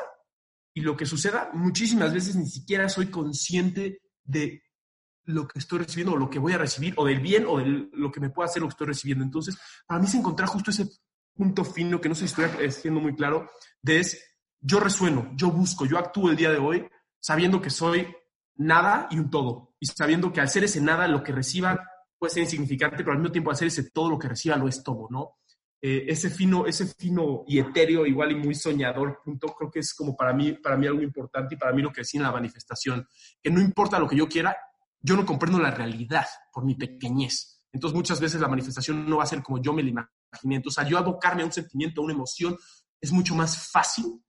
y 0.75 0.83
lo 0.83 0.97
que 0.97 1.07
suceda, 1.07 1.51
muchísimas 1.53 2.13
veces 2.13 2.37
ni 2.37 2.47
siquiera 2.47 2.89
soy 2.89 3.11
consciente 3.11 4.01
de 4.25 4.63
lo 5.25 5.47
que 5.47 5.59
estoy 5.59 5.81
recibiendo 5.81 6.13
o 6.13 6.17
lo 6.17 6.31
que 6.31 6.39
voy 6.39 6.53
a 6.53 6.59
recibir, 6.59 6.95
o 6.97 7.05
del 7.07 7.21
bien 7.21 7.45
o 7.47 7.59
de 7.59 7.89
lo 7.93 8.11
que 8.11 8.21
me 8.21 8.31
pueda 8.31 8.49
hacer 8.49 8.63
lo 8.63 8.69
que 8.69 8.73
estoy 8.73 8.87
recibiendo. 8.89 9.25
Entonces, 9.25 9.59
para 9.87 10.01
mí 10.01 10.07
es 10.07 10.15
encontrar 10.15 10.49
justo 10.49 10.71
ese 10.71 10.89
punto 11.35 11.65
fino, 11.65 12.01
que 12.01 12.09
no 12.09 12.15
sé 12.15 12.27
si 12.29 12.35
estoy 12.43 12.71
siendo 12.71 13.01
muy 13.01 13.15
claro, 13.15 13.51
de 13.83 14.01
es, 14.01 14.37
yo 14.61 14.81
resueno, 14.81 15.31
yo 15.35 15.51
busco, 15.51 15.87
yo 15.87 15.99
actúo 15.99 16.31
el 16.31 16.37
día 16.37 16.51
de 16.51 16.59
hoy 16.59 16.87
sabiendo 17.19 17.61
que 17.61 17.71
soy 17.71 18.07
nada 18.57 19.09
y 19.11 19.19
un 19.19 19.31
todo, 19.31 19.75
y 19.81 19.87
sabiendo 19.87 20.33
que 20.33 20.41
al 20.41 20.49
ser 20.49 20.65
ese 20.65 20.81
nada, 20.81 21.09
lo 21.09 21.23
que 21.23 21.33
reciba 21.33 21.81
puede 22.19 22.35
ser 22.35 22.43
insignificante, 22.43 22.99
pero 22.99 23.13
al 23.13 23.19
mismo 23.19 23.33
tiempo 23.33 23.51
al 23.51 23.57
ser 23.57 23.69
ese 23.69 23.91
todo, 23.91 24.11
lo 24.11 24.19
que 24.19 24.29
reciba 24.29 24.57
lo 24.57 24.69
es 24.69 24.83
todo, 24.83 25.09
¿no? 25.11 25.39
Eh, 25.83 26.05
ese 26.09 26.29
fino, 26.29 26.67
ese 26.67 26.87
fino 26.87 27.43
y 27.47 27.59
etéreo, 27.59 28.05
igual 28.05 28.33
y 28.33 28.35
muy 28.35 28.55
soñador 28.55 29.21
punto, 29.25 29.49
creo 29.49 29.71
que 29.71 29.79
es 29.79 29.95
como 29.95 30.15
para 30.15 30.35
mí, 30.35 30.53
para 30.53 30.77
mí 30.77 30.87
algo 30.87 31.01
importante 31.01 31.55
y 31.55 31.59
para 31.59 31.73
mí 31.73 31.81
lo 31.81 31.91
que 31.91 32.03
decía 32.03 32.21
en 32.21 32.27
la 32.27 32.33
manifestación, 32.33 33.07
que 33.43 33.51
no 33.51 33.61
importa 33.61 33.99
lo 33.99 34.07
que 34.07 34.17
yo 34.17 34.29
quiera, 34.29 34.55
yo 35.01 35.17
no 35.17 35.25
comprendo 35.25 35.59
la 35.59 35.71
realidad 35.71 36.27
por 36.53 36.65
mi 36.65 36.75
pequeñez. 36.75 37.63
Entonces 37.73 37.97
muchas 37.97 38.21
veces 38.21 38.41
la 38.41 38.49
manifestación 38.49 39.09
no 39.09 39.19
va 39.19 39.23
a 39.23 39.27
ser 39.27 39.43
como 39.43 39.63
yo 39.63 39.73
me 39.73 39.83
la 39.83 39.89
imaginé. 39.89 40.57
Entonces 40.57 40.87
yo 40.87 40.99
abocarme 40.99 41.43
a 41.43 41.47
un 41.47 41.53
sentimiento, 41.53 42.01
a 42.01 42.05
una 42.05 42.13
emoción, 42.13 42.57
es 43.01 43.13
mucho 43.13 43.35
más 43.35 43.71
fácil 43.71 44.23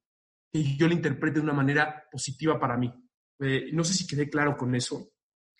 que 0.51 0.77
yo 0.77 0.87
la 0.87 0.93
interprete 0.93 1.39
de 1.39 1.43
una 1.43 1.53
manera 1.53 2.03
positiva 2.09 2.59
para 2.59 2.77
mí. 2.77 2.93
Eh, 3.39 3.71
no 3.73 3.83
sé 3.83 3.93
si 3.93 4.07
quedé 4.07 4.29
claro 4.29 4.55
con 4.55 4.73
eso. 4.75 5.10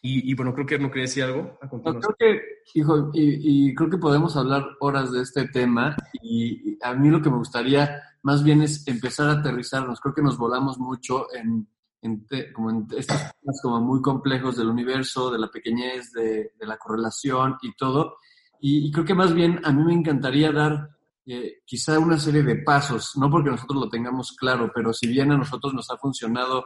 Y, 0.03 0.31
y, 0.31 0.33
bueno, 0.33 0.53
creo 0.53 0.65
que 0.65 0.79
no 0.79 0.89
quería 0.89 1.03
decir 1.03 1.23
algo 1.23 1.59
a 1.61 1.69
continuación. 1.69 2.13
Creo 2.17 2.33
que, 2.35 2.41
hijo, 2.73 3.11
y, 3.13 3.67
y, 3.69 3.75
creo 3.75 3.89
que 3.89 3.99
podemos 3.99 4.35
hablar 4.35 4.65
horas 4.79 5.11
de 5.11 5.21
este 5.21 5.47
tema 5.49 5.95
y, 6.23 6.77
a 6.83 6.93
mí 6.95 7.09
lo 7.09 7.21
que 7.21 7.29
me 7.29 7.37
gustaría 7.37 8.01
más 8.23 8.43
bien 8.43 8.63
es 8.63 8.87
empezar 8.87 9.29
a 9.29 9.33
aterrizarnos. 9.33 9.99
Creo 9.99 10.15
que 10.15 10.23
nos 10.23 10.37
volamos 10.37 10.79
mucho 10.79 11.27
en, 11.35 11.67
en, 12.01 12.25
te, 12.25 12.51
como 12.51 12.71
en 12.71 12.87
estos 12.97 13.17
temas 13.17 13.59
como 13.61 13.79
muy 13.79 14.01
complejos 14.01 14.57
del 14.57 14.69
universo, 14.69 15.29
de 15.29 15.37
la 15.37 15.51
pequeñez, 15.51 16.11
de, 16.13 16.53
de 16.59 16.65
la 16.65 16.77
correlación 16.77 17.57
y 17.61 17.75
todo. 17.75 18.17
Y, 18.59 18.91
creo 18.91 19.05
que 19.05 19.15
más 19.15 19.33
bien 19.33 19.59
a 19.63 19.71
mí 19.71 19.83
me 19.83 19.93
encantaría 19.93 20.51
dar 20.51 20.89
eh, 21.25 21.61
quizá 21.65 21.99
una 21.99 22.17
serie 22.17 22.43
de 22.43 22.57
pasos, 22.57 23.13
no 23.17 23.29
porque 23.29 23.51
nosotros 23.51 23.79
lo 23.79 23.89
tengamos 23.89 24.31
claro, 24.33 24.71
pero 24.73 24.93
si 24.93 25.07
bien 25.07 25.31
a 25.31 25.37
nosotros 25.37 25.73
nos 25.73 25.89
ha 25.91 25.97
funcionado 25.97 26.65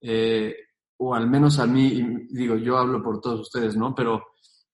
eh, 0.00 0.54
o 0.98 1.14
al 1.14 1.28
menos 1.28 1.58
a 1.58 1.66
mí, 1.66 2.26
digo, 2.30 2.56
yo 2.56 2.78
hablo 2.78 3.02
por 3.02 3.20
todos 3.20 3.40
ustedes, 3.40 3.76
¿no? 3.76 3.94
Pero 3.94 4.24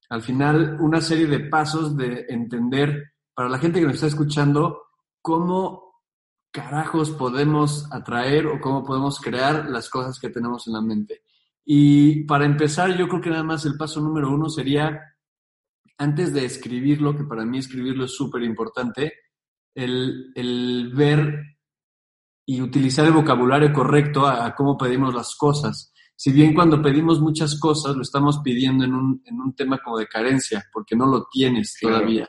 al 0.09 0.23
final, 0.23 0.79
una 0.81 1.01
serie 1.01 1.27
de 1.27 1.41
pasos 1.41 1.97
de 1.97 2.27
entender, 2.29 3.13
para 3.35 3.49
la 3.49 3.59
gente 3.59 3.81
que 3.81 3.87
nos 3.87 3.95
está 3.95 4.09
escuchando, 4.09 4.83
cómo 5.23 6.03
carajos 6.53 7.11
podemos 7.11 7.89
atraer 7.93 8.47
o 8.47 8.61
cómo 8.61 8.85
podemos 8.85 9.21
crear 9.21 9.71
las 9.71 9.89
cosas 9.89 10.19
que 10.19 10.31
tenemos 10.31 10.67
en 10.67 10.73
la 10.75 10.81
mente. 10.81 11.23
Y 11.65 12.25
para 12.25 12.45
empezar, 12.45 12.97
yo 12.97 13.09
creo 13.09 13.21
que 13.21 13.31
nada 13.31 13.45
más 13.45 13.65
el 13.65 13.77
paso 13.77 14.01
número 14.01 14.31
uno 14.31 14.49
sería, 14.49 15.01
antes 15.97 16.33
de 16.33 16.45
escribirlo, 16.45 17.17
que 17.17 17.25
para 17.25 17.45
mí 17.45 17.59
escribirlo 17.59 18.05
es 18.05 18.13
súper 18.13 18.43
importante, 18.43 19.13
el, 19.75 20.33
el, 20.35 20.93
ver 20.93 21.41
y 22.45 22.61
utilizar 22.61 23.07
el 23.07 23.13
vocabulario 23.13 23.73
correcto 23.73 24.27
a 24.27 24.53
cómo 24.57 24.77
pedimos 24.77 25.15
las 25.15 25.37
cosas 25.37 25.93
si 26.21 26.33
bien 26.33 26.53
cuando 26.53 26.83
pedimos 26.83 27.19
muchas 27.19 27.59
cosas 27.59 27.97
lo 27.97 28.03
estamos 28.03 28.41
pidiendo 28.45 28.85
en 28.85 28.93
un, 28.93 29.23
en 29.25 29.41
un 29.41 29.55
tema 29.55 29.79
como 29.83 29.97
de 29.97 30.07
carencia, 30.07 30.63
porque 30.71 30.95
no 30.95 31.07
lo 31.07 31.27
tienes 31.33 31.79
claro. 31.79 31.97
todavía. 31.97 32.29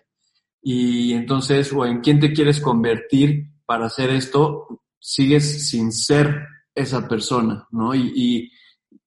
Y 0.62 1.12
entonces, 1.12 1.74
o 1.74 1.86
en 1.86 2.00
quién 2.00 2.18
te 2.18 2.32
quieres 2.32 2.62
convertir 2.62 3.48
para 3.66 3.88
hacer 3.88 4.10
esto, 4.12 4.86
sigues 4.98 5.68
sin 5.68 5.92
ser 5.92 6.42
esa 6.74 7.06
persona, 7.06 7.68
¿no? 7.72 7.94
Y, 7.94 8.14
y 8.16 8.52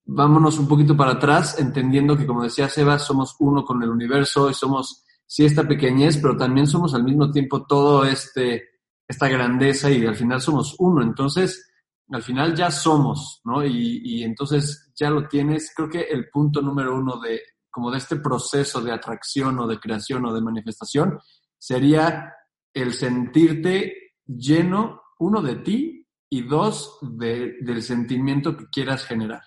vámonos 0.04 0.58
un 0.58 0.68
poquito 0.68 0.94
para 0.94 1.12
atrás, 1.12 1.58
entendiendo 1.58 2.14
que, 2.14 2.26
como 2.26 2.42
decía 2.42 2.68
Sebas, 2.68 3.06
somos 3.06 3.36
uno 3.38 3.64
con 3.64 3.82
el 3.82 3.88
universo 3.88 4.50
y 4.50 4.52
somos, 4.52 5.06
sí, 5.26 5.46
esta 5.46 5.66
pequeñez, 5.66 6.18
pero 6.18 6.36
también 6.36 6.66
somos 6.66 6.92
al 6.92 7.04
mismo 7.04 7.30
tiempo 7.30 7.64
todo 7.64 8.04
este, 8.04 8.64
esta 9.08 9.28
grandeza 9.28 9.90
y 9.90 10.04
al 10.04 10.14
final 10.14 10.42
somos 10.42 10.76
uno. 10.78 11.02
Entonces, 11.02 11.70
al 12.10 12.22
final 12.22 12.54
ya 12.54 12.70
somos, 12.70 13.40
¿no? 13.44 13.64
Y, 13.64 14.22
entonces 14.22 14.92
ya 14.94 15.10
lo 15.10 15.26
tienes. 15.26 15.72
Creo 15.74 15.88
que 15.88 16.02
el 16.02 16.28
punto 16.28 16.60
número 16.60 16.96
uno 16.96 17.18
de, 17.18 17.40
como 17.70 17.90
de 17.90 17.98
este 17.98 18.16
proceso 18.16 18.80
de 18.80 18.92
atracción 18.92 19.58
o 19.58 19.66
de 19.66 19.78
creación 19.78 20.24
o 20.26 20.34
de 20.34 20.40
manifestación 20.40 21.18
sería 21.58 22.34
el 22.72 22.92
sentirte 22.92 24.12
lleno, 24.26 25.02
uno, 25.18 25.40
de 25.40 25.56
ti 25.56 26.06
y 26.28 26.42
dos, 26.42 26.98
de, 27.00 27.56
del 27.60 27.82
sentimiento 27.82 28.56
que 28.56 28.68
quieras 28.70 29.04
generar. 29.04 29.42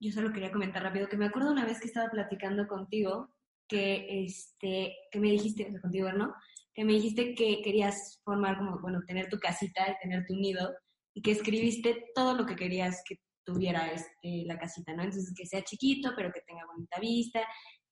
Yo 0.00 0.10
solo 0.10 0.32
quería 0.32 0.52
comentar 0.52 0.82
rápido 0.82 1.08
que 1.08 1.16
me 1.16 1.26
acuerdo 1.26 1.52
una 1.52 1.64
vez 1.64 1.80
que 1.80 1.86
estaba 1.86 2.10
platicando 2.10 2.66
contigo 2.66 3.30
que, 3.68 4.24
este, 4.24 4.96
que 5.10 5.20
me 5.20 5.30
dijiste, 5.30 5.72
o 5.76 5.80
contigo, 5.80 6.12
¿no? 6.12 6.34
Que 6.74 6.84
me 6.84 6.94
dijiste 6.94 7.34
que 7.34 7.60
querías 7.62 8.20
formar 8.24 8.58
como, 8.58 8.80
bueno, 8.80 9.00
tener 9.06 9.28
tu 9.28 9.38
casita 9.38 9.90
y 9.90 10.02
tener 10.02 10.24
tu 10.26 10.34
nido 10.34 10.72
y 11.14 11.22
que 11.22 11.32
escribiste 11.32 12.06
todo 12.14 12.34
lo 12.34 12.46
que 12.46 12.56
querías 12.56 13.02
que 13.06 13.16
tuviera 13.44 13.88
este, 13.88 14.44
la 14.46 14.58
casita, 14.58 14.94
¿no? 14.94 15.02
Entonces, 15.02 15.34
que 15.36 15.46
sea 15.46 15.62
chiquito, 15.62 16.12
pero 16.16 16.32
que 16.32 16.40
tenga 16.46 16.64
bonita 16.66 16.98
vista 17.00 17.40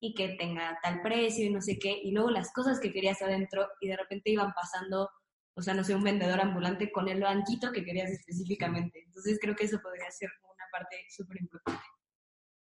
y 0.00 0.14
que 0.14 0.36
tenga 0.38 0.78
tal 0.82 1.02
precio 1.02 1.44
y 1.44 1.50
no 1.50 1.60
sé 1.60 1.78
qué, 1.78 2.00
y 2.02 2.12
luego 2.12 2.30
las 2.30 2.52
cosas 2.52 2.80
que 2.80 2.92
querías 2.92 3.20
adentro 3.20 3.68
y 3.80 3.88
de 3.88 3.96
repente 3.96 4.30
iban 4.30 4.52
pasando, 4.54 5.10
o 5.54 5.62
sea, 5.62 5.74
no 5.74 5.84
sé, 5.84 5.94
un 5.94 6.04
vendedor 6.04 6.40
ambulante 6.40 6.90
con 6.90 7.08
el 7.08 7.20
banquito 7.20 7.70
que 7.72 7.84
querías 7.84 8.10
específicamente. 8.10 9.02
Entonces, 9.06 9.38
creo 9.40 9.54
que 9.54 9.64
eso 9.64 9.80
podría 9.82 10.10
ser 10.10 10.30
una 10.44 10.64
parte 10.72 10.96
súper 11.10 11.42
importante. 11.42 11.84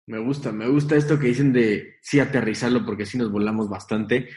Me 0.06 0.20
gusta, 0.20 0.52
me 0.52 0.68
gusta 0.68 0.98
esto 0.98 1.18
que 1.18 1.28
dicen 1.28 1.54
de 1.54 1.96
sí 2.02 2.20
aterrizarlo 2.20 2.86
porque 2.86 3.06
sí 3.06 3.18
nos 3.18 3.32
volamos 3.32 3.70
bastante. 3.70 4.30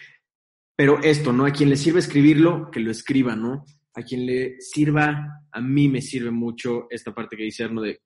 Pero 0.77 1.03
esto, 1.03 1.33
¿no? 1.33 1.47
A 1.47 1.53
quien 1.53 1.71
le 1.71 1.77
sirve 1.77 2.01
escribirlo, 2.01 2.71
que 2.71 2.81
lo 2.81 2.91
escriba, 2.91 3.35
¿no? 3.35 3.65
A 3.95 4.03
quien 4.03 4.27
le 4.27 4.61
sirva, 4.61 5.43
a 5.51 5.61
mí 5.61 5.89
me 5.89 6.03
sirve 6.03 6.31
mucho 6.31 6.87
esta 6.91 7.15
parte 7.15 7.37
que 7.37 7.45
dice 7.45 7.65
Arno 7.65 7.81
de, 7.81 8.01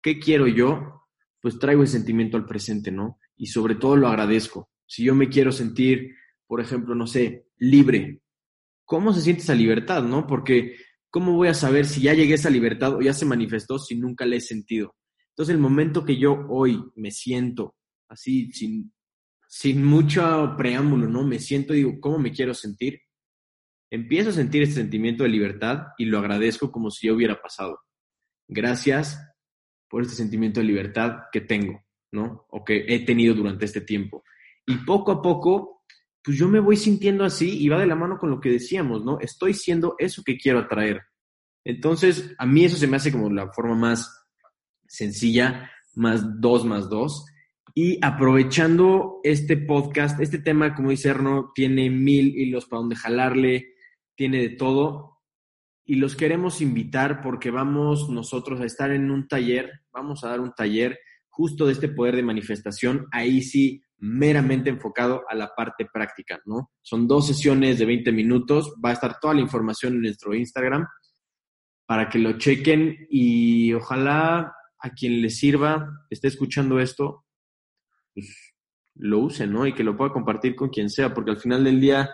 ¿qué 0.00 0.20
quiero 0.20 0.46
yo? 0.46 1.08
Pues 1.40 1.58
traigo 1.58 1.82
el 1.82 1.88
sentimiento 1.88 2.36
al 2.36 2.46
presente, 2.46 2.92
¿no? 2.92 3.18
Y 3.36 3.46
sobre 3.46 3.74
todo 3.74 3.96
lo 3.96 4.06
agradezco. 4.06 4.70
Si 4.86 5.02
yo 5.02 5.16
me 5.16 5.28
quiero 5.28 5.50
sentir, 5.50 6.14
por 6.46 6.60
ejemplo, 6.60 6.94
no 6.94 7.08
sé, 7.08 7.46
libre, 7.58 8.22
¿cómo 8.84 9.12
se 9.12 9.22
siente 9.22 9.42
esa 9.42 9.56
libertad, 9.56 10.04
no? 10.04 10.26
Porque, 10.28 10.76
¿cómo 11.10 11.32
voy 11.32 11.48
a 11.48 11.54
saber 11.54 11.86
si 11.86 12.02
ya 12.02 12.14
llegué 12.14 12.32
a 12.32 12.36
esa 12.36 12.50
libertad 12.50 12.94
o 12.94 13.00
ya 13.00 13.14
se 13.14 13.26
manifestó 13.26 13.80
si 13.80 13.96
nunca 13.96 14.26
la 14.26 14.36
he 14.36 14.40
sentido? 14.40 14.94
Entonces, 15.30 15.54
el 15.54 15.60
momento 15.60 16.04
que 16.04 16.18
yo 16.18 16.46
hoy 16.48 16.84
me 16.94 17.10
siento 17.10 17.74
así, 18.08 18.52
sin, 18.52 18.92
sin 19.54 19.84
mucho 19.84 20.54
preámbulo, 20.56 21.08
¿no? 21.08 21.24
Me 21.24 21.38
siento 21.38 21.74
y 21.74 21.78
digo, 21.78 22.00
¿cómo 22.00 22.18
me 22.18 22.32
quiero 22.32 22.54
sentir? 22.54 23.02
Empiezo 23.90 24.30
a 24.30 24.32
sentir 24.32 24.62
este 24.62 24.76
sentimiento 24.76 25.24
de 25.24 25.28
libertad 25.28 25.88
y 25.98 26.06
lo 26.06 26.18
agradezco 26.18 26.72
como 26.72 26.90
si 26.90 27.06
yo 27.06 27.14
hubiera 27.14 27.42
pasado. 27.42 27.78
Gracias 28.48 29.20
por 29.90 30.00
este 30.00 30.14
sentimiento 30.14 30.60
de 30.60 30.66
libertad 30.66 31.24
que 31.30 31.42
tengo, 31.42 31.84
¿no? 32.12 32.46
O 32.48 32.64
que 32.64 32.86
he 32.88 33.04
tenido 33.04 33.34
durante 33.34 33.66
este 33.66 33.82
tiempo. 33.82 34.24
Y 34.64 34.76
poco 34.86 35.12
a 35.12 35.20
poco, 35.20 35.82
pues 36.24 36.38
yo 36.38 36.48
me 36.48 36.58
voy 36.58 36.78
sintiendo 36.78 37.22
así 37.22 37.62
y 37.62 37.68
va 37.68 37.78
de 37.78 37.86
la 37.86 37.94
mano 37.94 38.16
con 38.16 38.30
lo 38.30 38.40
que 38.40 38.48
decíamos, 38.48 39.04
¿no? 39.04 39.20
Estoy 39.20 39.52
siendo 39.52 39.96
eso 39.98 40.22
que 40.24 40.38
quiero 40.38 40.60
atraer. 40.60 41.02
Entonces, 41.62 42.34
a 42.38 42.46
mí 42.46 42.64
eso 42.64 42.78
se 42.78 42.86
me 42.86 42.96
hace 42.96 43.12
como 43.12 43.28
la 43.28 43.52
forma 43.52 43.74
más 43.74 44.26
sencilla, 44.88 45.70
más 45.94 46.40
dos 46.40 46.64
más 46.64 46.88
dos. 46.88 47.26
Y 47.74 47.98
aprovechando 48.04 49.20
este 49.22 49.56
podcast, 49.56 50.20
este 50.20 50.38
tema, 50.38 50.74
como 50.74 50.90
dice 50.90 51.08
Erno, 51.08 51.52
tiene 51.54 51.88
mil 51.88 52.36
hilos 52.36 52.66
para 52.66 52.80
donde 52.80 52.96
jalarle, 52.96 53.74
tiene 54.14 54.38
de 54.42 54.50
todo. 54.50 55.20
Y 55.84 55.94
los 55.96 56.14
queremos 56.14 56.60
invitar 56.60 57.22
porque 57.22 57.50
vamos 57.50 58.10
nosotros 58.10 58.60
a 58.60 58.66
estar 58.66 58.90
en 58.90 59.10
un 59.10 59.26
taller, 59.26 59.70
vamos 59.90 60.22
a 60.22 60.28
dar 60.28 60.40
un 60.40 60.52
taller 60.52 60.98
justo 61.28 61.66
de 61.66 61.72
este 61.72 61.88
poder 61.88 62.14
de 62.14 62.22
manifestación, 62.22 63.06
ahí 63.10 63.40
sí, 63.40 63.82
meramente 63.96 64.68
enfocado 64.68 65.22
a 65.28 65.34
la 65.34 65.54
parte 65.56 65.86
práctica, 65.90 66.40
¿no? 66.44 66.70
Son 66.82 67.08
dos 67.08 67.26
sesiones 67.26 67.78
de 67.78 67.86
20 67.86 68.12
minutos, 68.12 68.74
va 68.84 68.90
a 68.90 68.92
estar 68.92 69.18
toda 69.18 69.32
la 69.32 69.40
información 69.40 69.94
en 69.94 70.02
nuestro 70.02 70.34
Instagram 70.34 70.86
para 71.86 72.08
que 72.08 72.18
lo 72.18 72.36
chequen 72.36 73.06
y 73.08 73.72
ojalá 73.72 74.54
a 74.78 74.90
quien 74.90 75.22
le 75.22 75.30
sirva, 75.30 76.06
esté 76.10 76.28
escuchando 76.28 76.80
esto, 76.80 77.21
pues 78.14 78.52
lo 78.96 79.20
use, 79.20 79.46
¿no? 79.46 79.66
Y 79.66 79.74
que 79.74 79.84
lo 79.84 79.96
pueda 79.96 80.12
compartir 80.12 80.54
con 80.54 80.68
quien 80.68 80.90
sea, 80.90 81.14
porque 81.14 81.30
al 81.30 81.38
final 81.38 81.64
del 81.64 81.80
día 81.80 82.10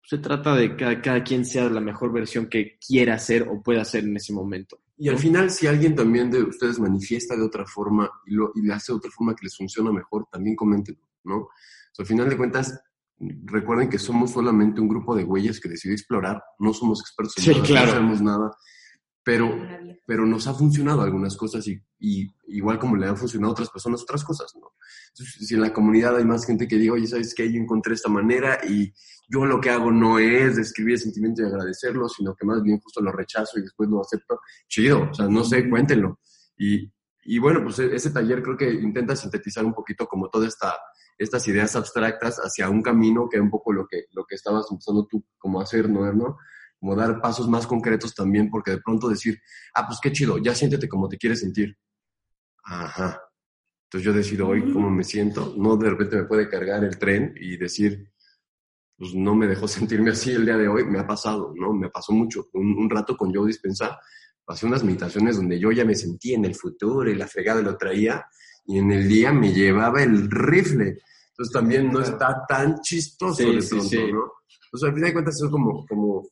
pues, 0.00 0.10
se 0.10 0.18
trata 0.18 0.54
de 0.54 0.76
que 0.76 1.00
cada, 1.00 1.22
quien 1.24 1.44
sea 1.44 1.68
la 1.68 1.80
mejor 1.80 2.12
versión 2.12 2.46
que 2.46 2.78
quiera 2.84 3.18
ser 3.18 3.48
o 3.48 3.62
pueda 3.62 3.84
ser 3.84 4.04
en 4.04 4.16
ese 4.16 4.32
momento. 4.32 4.80
Y 4.96 5.08
al 5.08 5.18
final, 5.18 5.50
si 5.50 5.66
alguien 5.66 5.94
también 5.94 6.30
de 6.30 6.42
ustedes 6.42 6.78
manifiesta 6.78 7.36
de 7.36 7.42
otra 7.42 7.66
forma 7.66 8.10
y, 8.26 8.34
lo, 8.34 8.52
y 8.54 8.62
le 8.62 8.74
hace 8.74 8.92
de 8.92 8.98
otra 8.98 9.10
forma 9.10 9.34
que 9.34 9.44
les 9.44 9.56
funciona 9.56 9.90
mejor, 9.90 10.26
también 10.30 10.54
coméntenlo, 10.54 11.08
¿no? 11.24 11.48
al 11.96 12.06
final 12.06 12.28
de 12.28 12.36
cuentas, 12.36 12.80
recuerden 13.44 13.88
que 13.88 13.98
somos 13.98 14.32
solamente 14.32 14.80
un 14.80 14.88
grupo 14.88 15.14
de 15.14 15.24
güeyes 15.24 15.60
que 15.60 15.68
decidió 15.68 15.94
explorar, 15.94 16.42
no 16.58 16.72
somos 16.72 17.00
expertos 17.00 17.38
en 17.38 17.44
Sí, 17.44 17.50
nada, 17.50 17.64
claro. 17.64 17.86
no 17.86 17.92
sabemos 17.92 18.22
nada, 18.22 18.50
pero, 19.24 19.56
pero 20.06 20.26
nos 20.26 20.46
ha 20.46 20.54
funcionado 20.54 21.02
algunas 21.02 21.36
cosas 21.36 21.66
y, 21.66 21.80
y 21.98 22.30
igual 22.48 22.78
como 22.78 22.96
le 22.96 23.06
han 23.06 23.16
funcionado 23.16 23.50
a 23.50 23.54
otras 23.54 23.70
personas 23.70 24.02
otras 24.02 24.22
cosas, 24.22 24.52
¿no? 24.60 24.72
Entonces, 25.08 25.48
si 25.48 25.54
en 25.54 25.62
la 25.62 25.72
comunidad 25.72 26.16
hay 26.16 26.24
más 26.24 26.44
gente 26.44 26.68
que 26.68 26.76
diga, 26.76 26.94
oye, 26.94 27.06
¿sabes 27.06 27.34
qué? 27.34 27.50
Yo 27.50 27.58
encontré 27.60 27.94
esta 27.94 28.10
manera 28.10 28.58
y 28.68 28.92
yo 29.28 29.46
lo 29.46 29.60
que 29.60 29.70
hago 29.70 29.90
no 29.90 30.18
es 30.18 30.56
describir 30.56 30.94
el 30.94 31.00
sentimiento 31.00 31.42
y 31.42 31.46
agradecerlo, 31.46 32.08
sino 32.08 32.34
que 32.34 32.44
más 32.44 32.62
bien 32.62 32.78
justo 32.80 33.00
lo 33.00 33.12
rechazo 33.12 33.58
y 33.58 33.62
después 33.62 33.88
lo 33.88 34.00
acepto, 34.02 34.40
chido, 34.68 35.08
o 35.10 35.14
sea, 35.14 35.26
no 35.28 35.42
sé, 35.42 35.68
cuéntenlo. 35.70 36.20
Y, 36.58 36.92
y 37.24 37.38
bueno, 37.38 37.62
pues 37.62 37.78
e- 37.78 37.94
ese 37.94 38.10
taller 38.10 38.42
creo 38.42 38.56
que 38.56 38.70
intenta 38.70 39.16
sintetizar 39.16 39.64
un 39.64 39.72
poquito 39.72 40.06
como 40.06 40.28
toda 40.28 40.46
esta 40.46 40.74
estas 41.18 41.46
ideas 41.46 41.76
abstractas 41.76 42.38
hacia 42.38 42.68
un 42.68 42.82
camino 42.82 43.28
que 43.28 43.36
es 43.36 43.42
un 43.42 43.50
poco 43.50 43.72
lo 43.72 43.86
que, 43.86 44.06
lo 44.12 44.24
que 44.24 44.34
estabas 44.34 44.66
empezando 44.70 45.06
tú 45.06 45.24
como 45.38 45.60
a 45.60 45.62
hacer, 45.62 45.88
¿no? 45.88 46.12
¿no? 46.12 46.36
Como 46.84 46.96
dar 46.96 47.18
pasos 47.18 47.48
más 47.48 47.66
concretos 47.66 48.14
también, 48.14 48.50
porque 48.50 48.72
de 48.72 48.78
pronto 48.78 49.08
decir, 49.08 49.40
ah, 49.74 49.86
pues 49.86 49.98
qué 50.02 50.12
chido, 50.12 50.36
ya 50.36 50.54
siéntete 50.54 50.86
como 50.86 51.08
te 51.08 51.16
quieres 51.16 51.40
sentir. 51.40 51.74
Ajá. 52.62 53.22
Entonces 53.86 54.04
yo 54.04 54.12
decido 54.12 54.48
hoy 54.48 54.70
cómo 54.70 54.90
me 54.90 55.02
siento, 55.02 55.54
no 55.56 55.78
de 55.78 55.88
repente 55.88 56.16
me 56.16 56.24
puede 56.24 56.46
cargar 56.46 56.84
el 56.84 56.98
tren 56.98 57.32
y 57.40 57.56
decir, 57.56 58.12
pues 58.98 59.14
no 59.14 59.34
me 59.34 59.46
dejó 59.46 59.66
sentirme 59.68 60.10
así 60.10 60.32
el 60.32 60.44
día 60.44 60.58
de 60.58 60.68
hoy, 60.68 60.84
me 60.84 60.98
ha 60.98 61.06
pasado, 61.06 61.54
¿no? 61.56 61.72
Me 61.72 61.88
pasó 61.88 62.12
mucho. 62.12 62.50
Un, 62.52 62.76
un 62.76 62.90
rato 62.90 63.16
con 63.16 63.34
Joe 63.34 63.46
Dispensa, 63.46 63.98
pasé 64.44 64.66
unas 64.66 64.84
meditaciones 64.84 65.36
donde 65.36 65.58
yo 65.58 65.72
ya 65.72 65.86
me 65.86 65.94
sentía 65.94 66.36
en 66.36 66.44
el 66.44 66.54
futuro 66.54 67.10
y 67.10 67.14
la 67.14 67.26
fregada 67.26 67.62
lo 67.62 67.78
traía, 67.78 68.26
y 68.66 68.78
en 68.78 68.92
el 68.92 69.08
día 69.08 69.32
me 69.32 69.54
llevaba 69.54 70.02
el 70.02 70.30
rifle. 70.30 70.98
Entonces 71.30 71.50
también 71.50 71.90
no 71.90 72.00
está 72.00 72.44
tan 72.46 72.78
chistoso 72.82 73.36
Sí, 73.36 73.54
de 73.54 73.62
sí, 73.62 73.68
pronto, 73.70 73.88
sí. 73.88 74.12
¿no? 74.12 74.32
Entonces 74.66 74.88
al 74.88 74.94
final 74.94 75.08
de 75.08 75.12
cuentas 75.14 75.42
es 75.42 75.50
como, 75.50 75.86
como 75.86 76.28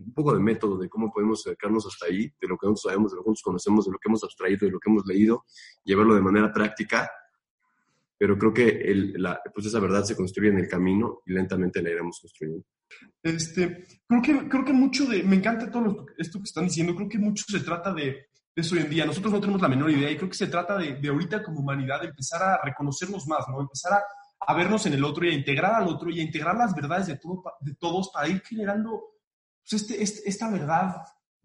un 0.00 0.12
poco 0.14 0.34
de 0.34 0.40
método 0.40 0.78
de 0.78 0.88
cómo 0.88 1.12
podemos 1.12 1.40
acercarnos 1.40 1.86
hasta 1.86 2.06
ahí, 2.06 2.32
de 2.40 2.48
lo 2.48 2.56
que 2.58 2.66
nosotros 2.66 2.82
sabemos, 2.82 3.12
de 3.12 3.16
lo 3.16 3.22
que 3.22 3.30
nosotros 3.30 3.42
conocemos, 3.44 3.84
de 3.86 3.92
lo 3.92 3.98
que 3.98 4.08
hemos 4.08 4.24
abstraído, 4.24 4.66
de 4.66 4.72
lo 4.72 4.80
que 4.80 4.90
hemos 4.90 5.06
leído, 5.06 5.44
llevarlo 5.84 6.14
de 6.14 6.20
manera 6.22 6.52
práctica. 6.52 7.10
Pero 8.18 8.38
creo 8.38 8.52
que 8.54 8.66
el- 8.68 9.12
la, 9.22 9.40
pues 9.54 9.66
esa 9.66 9.78
verdad 9.78 10.02
se 10.04 10.16
construye 10.16 10.48
en 10.50 10.58
el 10.58 10.68
camino 10.68 11.20
y 11.26 11.32
lentamente 11.32 11.82
la 11.82 11.90
iremos 11.90 12.18
construyendo. 12.20 12.64
Este, 13.22 13.84
creo 14.08 14.22
que, 14.22 14.48
creo 14.48 14.64
que 14.64 14.72
mucho 14.72 15.04
de, 15.06 15.22
me 15.22 15.36
encanta 15.36 15.70
todo 15.70 16.06
esto 16.16 16.38
que 16.38 16.44
están 16.44 16.64
diciendo, 16.64 16.94
creo 16.94 17.08
que 17.08 17.18
mucho 17.18 17.44
se 17.46 17.60
trata 17.60 17.92
de, 17.92 18.04
de 18.04 18.28
eso 18.54 18.74
hoy 18.74 18.82
en 18.82 18.90
día. 18.90 19.04
Nosotros 19.04 19.32
no 19.32 19.40
tenemos 19.40 19.60
la 19.60 19.68
menor 19.68 19.90
idea 19.90 20.10
y 20.10 20.16
creo 20.16 20.30
que 20.30 20.36
se 20.36 20.46
trata 20.46 20.78
de, 20.78 20.94
de 20.94 21.08
ahorita 21.08 21.42
como 21.42 21.60
humanidad 21.60 22.00
de 22.00 22.08
empezar 22.08 22.42
a 22.42 22.60
reconocernos 22.64 23.26
más, 23.26 23.44
¿no? 23.50 23.60
Empezar 23.60 23.92
a, 23.92 24.02
a 24.48 24.54
vernos 24.54 24.86
en 24.86 24.94
el 24.94 25.04
otro 25.04 25.26
y 25.26 25.30
a 25.30 25.34
integrar 25.34 25.74
al 25.74 25.88
otro 25.88 26.08
y 26.08 26.20
a 26.20 26.22
integrar 26.22 26.56
las 26.56 26.74
verdades 26.74 27.08
de, 27.08 27.18
todo, 27.18 27.42
de 27.60 27.74
todos 27.74 28.10
para 28.14 28.28
ir 28.28 28.40
generando 28.42 29.02
pues, 29.68 29.82
este, 29.82 30.02
este- 30.02 30.28
esta 30.28 30.50
verdad 30.50 30.96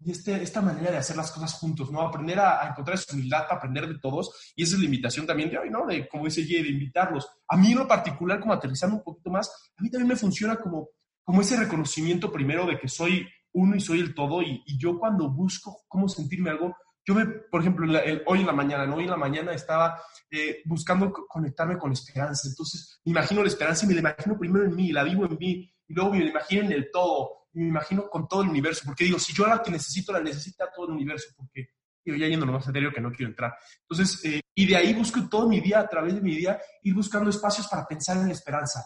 y 0.04 0.10
este, 0.10 0.42
esta 0.42 0.60
manera 0.60 0.90
de 0.90 0.96
hacer 0.96 1.16
las 1.16 1.30
cosas 1.30 1.52
juntos, 1.54 1.90
¿no? 1.92 2.00
Aprender 2.02 2.38
a, 2.40 2.64
a 2.64 2.70
encontrar 2.70 2.96
esa 2.96 3.14
humildad 3.14 3.42
para 3.44 3.56
aprender 3.56 3.86
de 3.88 3.98
todos 4.00 4.52
y 4.56 4.64
esa 4.64 4.74
es 4.74 4.80
la 4.80 4.86
invitación 4.86 5.26
también 5.26 5.50
de 5.50 5.58
hoy, 5.58 5.70
¿no? 5.70 5.86
De, 5.86 6.08
como 6.08 6.24
dice 6.24 6.44
Jay, 6.44 6.62
de 6.62 6.70
invitarlos. 6.70 7.28
A 7.48 7.56
mí 7.56 7.70
en 7.72 7.78
lo 7.78 7.86
particular, 7.86 8.40
como 8.40 8.52
aterrizando 8.52 8.96
un 8.96 9.02
poquito 9.04 9.30
más, 9.30 9.48
a 9.76 9.82
mí 9.82 9.90
también 9.90 10.08
me 10.08 10.16
funciona 10.16 10.56
como 10.56 10.88
como 11.24 11.40
ese 11.40 11.56
reconocimiento 11.56 12.32
primero 12.32 12.66
de 12.66 12.80
que 12.80 12.88
soy 12.88 13.24
uno 13.52 13.76
y 13.76 13.80
soy 13.80 14.00
el 14.00 14.12
todo 14.12 14.42
y, 14.42 14.60
y 14.66 14.76
yo 14.76 14.98
cuando 14.98 15.30
busco 15.30 15.82
cómo 15.86 16.08
sentirme 16.08 16.50
algo, 16.50 16.74
yo 17.06 17.14
me, 17.14 17.24
por 17.26 17.60
ejemplo, 17.60 17.86
la- 17.86 18.00
el- 18.00 18.22
hoy 18.26 18.40
en 18.40 18.46
la 18.46 18.52
mañana, 18.52 18.86
¿no? 18.86 18.96
Hoy 18.96 19.04
en 19.04 19.10
la 19.10 19.16
mañana 19.16 19.52
estaba 19.52 20.02
eh, 20.32 20.62
buscando 20.64 21.12
co- 21.12 21.24
conectarme 21.28 21.78
con 21.78 21.92
esperanza, 21.92 22.48
entonces 22.48 23.00
me 23.04 23.10
imagino 23.12 23.40
la 23.40 23.48
esperanza 23.48 23.84
y 23.84 23.88
me 23.88 23.94
la 23.94 24.00
imagino 24.00 24.36
primero 24.36 24.64
en 24.64 24.74
mí, 24.74 24.90
la 24.90 25.04
vivo 25.04 25.24
en 25.26 25.38
mí 25.38 25.72
y 25.86 25.94
luego 25.94 26.10
me 26.10 26.24
la 26.24 26.30
imagino 26.30 26.62
en 26.64 26.72
el 26.72 26.90
todo, 26.90 27.41
me 27.54 27.68
imagino 27.68 28.08
con 28.08 28.26
todo 28.28 28.42
el 28.42 28.48
universo, 28.48 28.82
porque 28.86 29.04
digo, 29.04 29.18
si 29.18 29.32
yo 29.32 29.46
la 29.46 29.62
que 29.62 29.70
necesito, 29.70 30.12
la 30.12 30.20
necesita 30.20 30.70
todo 30.74 30.86
el 30.86 30.92
universo, 30.92 31.28
porque 31.36 31.68
digo, 32.04 32.16
ya 32.16 32.26
yendo 32.26 32.46
lo 32.46 32.52
más 32.52 32.64
serio 32.64 32.92
que 32.92 33.00
no 33.00 33.12
quiero 33.12 33.30
entrar. 33.30 33.54
Entonces, 33.88 34.24
eh, 34.24 34.40
y 34.54 34.66
de 34.66 34.76
ahí 34.76 34.94
busco 34.94 35.20
todo 35.28 35.48
mi 35.48 35.60
día, 35.60 35.80
a 35.80 35.88
través 35.88 36.14
de 36.14 36.20
mi 36.20 36.34
día, 36.36 36.60
ir 36.82 36.94
buscando 36.94 37.30
espacios 37.30 37.68
para 37.68 37.86
pensar 37.86 38.16
en 38.16 38.26
la 38.26 38.32
esperanza. 38.32 38.84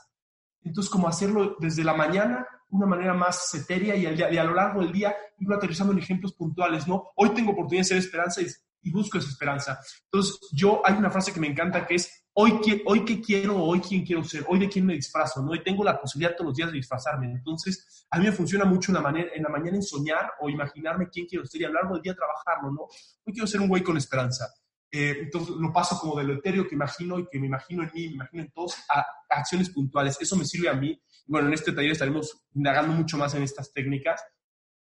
Entonces, 0.62 0.90
como 0.90 1.08
hacerlo 1.08 1.56
desde 1.60 1.84
la 1.84 1.94
mañana, 1.94 2.46
una 2.70 2.86
manera 2.86 3.14
más 3.14 3.54
etérea 3.54 3.94
y, 3.94 4.06
al 4.06 4.18
y 4.18 4.38
a 4.38 4.44
lo 4.44 4.54
largo 4.54 4.80
del 4.80 4.92
día, 4.92 5.14
irlo 5.38 5.56
aterrizando 5.56 5.92
en 5.92 6.00
ejemplos 6.00 6.32
puntuales, 6.34 6.88
¿no? 6.88 7.10
Hoy 7.14 7.30
tengo 7.30 7.52
oportunidad 7.52 7.82
de 7.82 7.88
ser 7.88 7.98
esperanza 7.98 8.42
y, 8.42 8.46
y 8.82 8.90
busco 8.90 9.18
esa 9.18 9.28
esperanza. 9.28 9.78
Entonces, 10.04 10.38
yo, 10.52 10.82
hay 10.84 10.94
una 10.94 11.10
frase 11.10 11.32
que 11.32 11.40
me 11.40 11.46
encanta 11.46 11.86
que 11.86 11.94
es, 11.94 12.25
hoy, 12.38 12.60
hoy 12.84 13.04
qué 13.04 13.20
quiero, 13.20 13.62
hoy 13.62 13.80
quién 13.80 14.04
quiero 14.04 14.22
ser, 14.22 14.44
hoy 14.48 14.58
de 14.58 14.68
quién 14.68 14.84
me 14.84 14.94
disfrazo, 14.94 15.42
¿no? 15.42 15.54
Y 15.54 15.62
tengo 15.62 15.82
la 15.82 15.98
posibilidad 15.98 16.36
todos 16.36 16.48
los 16.48 16.56
días 16.56 16.70
de 16.70 16.76
disfrazarme. 16.76 17.32
Entonces, 17.32 18.06
a 18.10 18.18
mí 18.18 18.26
me 18.26 18.32
funciona 18.32 18.64
mucho 18.64 18.92
la, 18.92 19.00
manera, 19.00 19.30
en 19.34 19.42
la 19.42 19.48
mañana 19.48 19.76
en 19.76 19.82
soñar 19.82 20.32
o 20.40 20.50
imaginarme 20.50 21.08
quién 21.08 21.26
quiero 21.26 21.46
ser 21.46 21.62
y 21.62 21.64
a 21.64 21.68
lo 21.68 21.74
largo 21.74 21.94
del 21.94 22.02
día 22.02 22.14
trabajarlo, 22.14 22.70
¿no? 22.72 22.82
Hoy 22.82 23.32
quiero 23.32 23.46
ser 23.46 23.60
un 23.60 23.68
güey 23.68 23.82
con 23.82 23.96
esperanza. 23.96 24.52
Eh, 24.92 25.16
entonces 25.22 25.56
lo 25.56 25.72
paso 25.72 25.98
como 25.98 26.16
de 26.18 26.24
lo 26.24 26.34
etéreo 26.34 26.68
que 26.68 26.74
imagino 26.74 27.18
y 27.18 27.26
que 27.26 27.40
me 27.40 27.46
imagino 27.46 27.82
en 27.82 27.90
mí, 27.94 28.08
me 28.08 28.14
imagino 28.14 28.42
en 28.42 28.50
todos, 28.50 28.76
a, 28.88 29.00
a 29.00 29.06
acciones 29.30 29.70
puntuales. 29.70 30.18
Eso 30.20 30.36
me 30.36 30.44
sirve 30.44 30.68
a 30.68 30.74
mí. 30.74 31.00
Bueno, 31.26 31.48
en 31.48 31.54
este 31.54 31.72
taller 31.72 31.92
estaremos 31.92 32.46
indagando 32.54 32.92
mucho 32.92 33.16
más 33.16 33.34
en 33.34 33.42
estas 33.44 33.72
técnicas. 33.72 34.22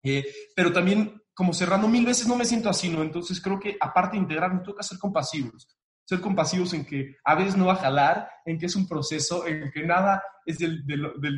Eh, 0.04 0.25
pero 0.54 0.73
también, 0.73 1.21
como 1.34 1.54
cerrando 1.54 1.88
mil 1.88 2.06
veces, 2.06 2.28
no 2.28 2.36
me 2.36 2.45
siento 2.45 2.69
así, 2.69 2.89
¿no? 2.89 3.02
Entonces 3.02 3.39
creo 3.39 3.60
que 3.60 3.78
aparte 3.80 4.17
de 4.17 4.23
integrar, 4.23 4.54
me 4.54 4.62
toca 4.62 4.84
ser 4.84 4.99
compasivos. 4.99 5.79
Ser 6.10 6.22
compasivos 6.22 6.74
en 6.74 6.86
que 6.86 7.17
a 7.24 7.36
veces 7.36 7.56
no 7.56 7.67
va 7.67 7.74
a 7.74 7.84
jalar, 7.86 8.28
en 8.43 8.58
que 8.58 8.65
es 8.65 8.76
un 8.76 8.88
proceso, 8.88 9.45
en 9.45 9.69
que 9.72 9.84
nada 9.84 10.24
es 10.43 10.58
del, 10.58 10.84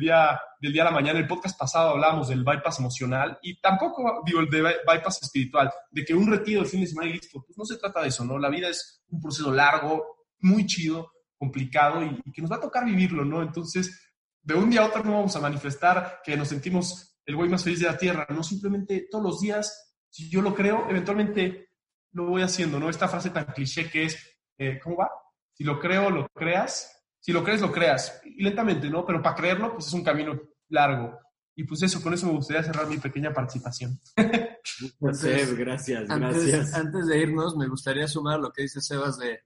día, 0.00 0.40
del 0.62 0.72
día 0.72 0.80
a 0.80 0.86
la 0.86 0.90
mañana. 0.90 1.18
El 1.18 1.26
podcast 1.26 1.58
pasado 1.58 1.90
hablábamos 1.90 2.28
del 2.28 2.42
bypass 2.42 2.78
emocional 2.78 3.38
y 3.42 3.60
tampoco 3.60 4.22
digo 4.24 4.40
el 4.40 4.48
de 4.48 4.62
by- 4.62 4.76
bypass 4.86 5.24
espiritual, 5.24 5.70
de 5.90 6.02
que 6.06 6.14
un 6.14 6.26
retiro 6.26 6.62
de 6.62 6.68
fin 6.70 6.80
de 6.80 6.86
semana 6.86 7.10
y 7.10 7.12
listo. 7.12 7.44
Pues 7.46 7.58
no 7.58 7.66
se 7.66 7.76
trata 7.76 8.00
de 8.00 8.08
eso, 8.08 8.24
¿no? 8.24 8.38
La 8.38 8.48
vida 8.48 8.70
es 8.70 9.04
un 9.10 9.20
proceso 9.20 9.52
largo, 9.52 10.26
muy 10.40 10.64
chido, 10.64 11.12
complicado 11.36 12.02
y, 12.02 12.18
y 12.24 12.32
que 12.32 12.40
nos 12.40 12.50
va 12.50 12.56
a 12.56 12.60
tocar 12.60 12.86
vivirlo, 12.86 13.26
¿no? 13.26 13.42
Entonces, 13.42 14.10
de 14.40 14.54
un 14.54 14.70
día 14.70 14.80
a 14.80 14.86
otro 14.86 15.04
no 15.04 15.12
vamos 15.12 15.36
a 15.36 15.40
manifestar 15.40 16.20
que 16.24 16.34
nos 16.34 16.48
sentimos 16.48 17.18
el 17.26 17.36
güey 17.36 17.50
más 17.50 17.62
feliz 17.62 17.80
de 17.80 17.86
la 17.88 17.98
tierra, 17.98 18.26
no 18.30 18.42
simplemente 18.42 19.06
todos 19.10 19.22
los 19.22 19.40
días, 19.42 19.98
si 20.08 20.30
yo 20.30 20.40
lo 20.40 20.54
creo, 20.54 20.86
eventualmente 20.88 21.68
lo 22.12 22.24
voy 22.26 22.40
haciendo, 22.40 22.80
¿no? 22.80 22.88
Esta 22.88 23.06
frase 23.08 23.28
tan 23.28 23.44
cliché 23.44 23.90
que 23.90 24.04
es, 24.04 24.31
eh, 24.68 24.80
¿cómo 24.82 24.96
va? 24.96 25.10
Si 25.52 25.64
lo 25.64 25.78
creo, 25.78 26.10
lo 26.10 26.28
creas, 26.28 27.04
si 27.20 27.32
lo 27.32 27.44
crees, 27.44 27.60
lo 27.60 27.72
creas, 27.72 28.20
y 28.24 28.42
lentamente, 28.42 28.88
¿no? 28.90 29.04
Pero 29.04 29.22
para 29.22 29.36
creerlo, 29.36 29.72
pues 29.72 29.86
es 29.86 29.92
un 29.92 30.04
camino 30.04 30.40
largo. 30.68 31.18
Y 31.54 31.64
pues 31.64 31.82
eso, 31.82 32.02
con 32.02 32.14
eso 32.14 32.26
me 32.26 32.32
gustaría 32.32 32.62
cerrar 32.62 32.86
mi 32.86 32.96
pequeña 32.96 33.32
participación. 33.32 34.00
Seb, 35.12 35.56
gracias, 35.56 36.08
Antes, 36.08 36.46
gracias. 36.46 36.74
antes 36.74 37.06
de 37.06 37.18
irnos, 37.18 37.56
me 37.56 37.68
gustaría 37.68 38.08
sumar 38.08 38.40
lo 38.40 38.52
que 38.52 38.62
dice 38.62 38.80
Sebas 38.80 39.18
de, 39.18 39.40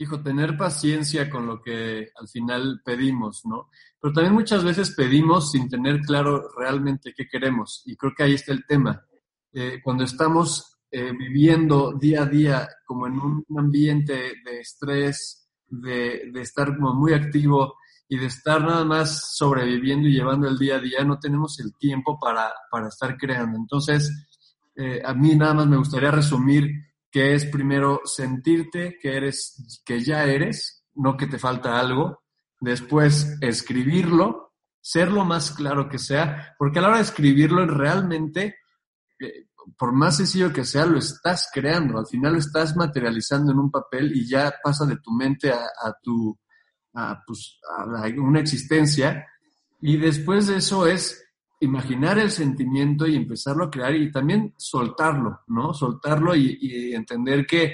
hijo, 0.00 0.22
tener 0.22 0.56
paciencia 0.56 1.28
con 1.28 1.46
lo 1.46 1.60
que 1.60 2.10
al 2.14 2.28
final 2.28 2.80
pedimos, 2.84 3.42
¿no? 3.44 3.68
Pero 4.00 4.14
también 4.14 4.32
muchas 4.34 4.64
veces 4.64 4.94
pedimos 4.94 5.50
sin 5.50 5.68
tener 5.68 6.00
claro 6.00 6.48
realmente 6.56 7.12
qué 7.14 7.28
queremos. 7.28 7.82
Y 7.84 7.96
creo 7.96 8.14
que 8.16 8.22
ahí 8.22 8.34
está 8.34 8.52
el 8.52 8.64
tema. 8.66 9.04
Eh, 9.52 9.80
cuando 9.82 10.04
estamos 10.04 10.79
eh, 10.90 11.12
viviendo 11.16 11.92
día 11.92 12.22
a 12.22 12.26
día 12.26 12.68
como 12.84 13.06
en 13.06 13.18
un 13.18 13.44
ambiente 13.56 14.34
de 14.44 14.60
estrés, 14.60 15.48
de, 15.68 16.30
de 16.32 16.40
estar 16.40 16.76
como 16.76 16.94
muy 16.94 17.12
activo 17.12 17.74
y 18.08 18.18
de 18.18 18.26
estar 18.26 18.60
nada 18.60 18.84
más 18.84 19.36
sobreviviendo 19.36 20.08
y 20.08 20.14
llevando 20.14 20.48
el 20.48 20.58
día 20.58 20.76
a 20.76 20.80
día, 20.80 21.04
no 21.04 21.20
tenemos 21.20 21.60
el 21.60 21.76
tiempo 21.78 22.18
para, 22.18 22.52
para 22.68 22.88
estar 22.88 23.16
creando. 23.16 23.56
Entonces, 23.56 24.10
eh, 24.74 25.00
a 25.04 25.14
mí 25.14 25.36
nada 25.36 25.54
más 25.54 25.68
me 25.68 25.76
gustaría 25.76 26.10
resumir 26.10 26.70
que 27.08 27.34
es 27.34 27.44
primero 27.46 28.00
sentirte 28.04 28.98
que 29.00 29.16
eres, 29.16 29.80
que 29.84 30.00
ya 30.00 30.24
eres, 30.24 30.84
no 30.94 31.16
que 31.16 31.28
te 31.28 31.38
falta 31.38 31.78
algo. 31.78 32.22
Después, 32.58 33.38
escribirlo, 33.40 34.54
ser 34.80 35.12
lo 35.12 35.24
más 35.24 35.52
claro 35.52 35.88
que 35.88 35.98
sea, 35.98 36.56
porque 36.58 36.80
a 36.80 36.82
la 36.82 36.88
hora 36.88 36.96
de 36.96 37.04
escribirlo 37.04 37.64
realmente, 37.64 38.56
eh, 39.20 39.46
por 39.78 39.92
más 39.92 40.16
sencillo 40.16 40.52
que 40.52 40.64
sea, 40.64 40.86
lo 40.86 40.98
estás 40.98 41.50
creando. 41.52 41.98
Al 41.98 42.06
final 42.06 42.34
lo 42.34 42.38
estás 42.38 42.76
materializando 42.76 43.52
en 43.52 43.58
un 43.58 43.70
papel 43.70 44.12
y 44.14 44.28
ya 44.28 44.52
pasa 44.62 44.86
de 44.86 44.96
tu 44.96 45.12
mente 45.12 45.50
a, 45.52 45.92
tu, 46.02 46.38
pues, 47.26 47.58
a 47.78 48.06
una 48.18 48.40
existencia. 48.40 49.26
Y 49.80 49.96
después 49.96 50.46
de 50.46 50.56
eso 50.56 50.86
es 50.86 51.24
imaginar 51.60 52.18
el 52.18 52.30
sentimiento 52.30 53.06
y 53.06 53.16
empezarlo 53.16 53.64
a 53.64 53.70
crear 53.70 53.94
y 53.94 54.10
también 54.10 54.54
soltarlo, 54.56 55.40
¿no? 55.48 55.74
Soltarlo 55.74 56.34
y, 56.34 56.58
y 56.60 56.94
entender 56.94 57.46
que 57.46 57.64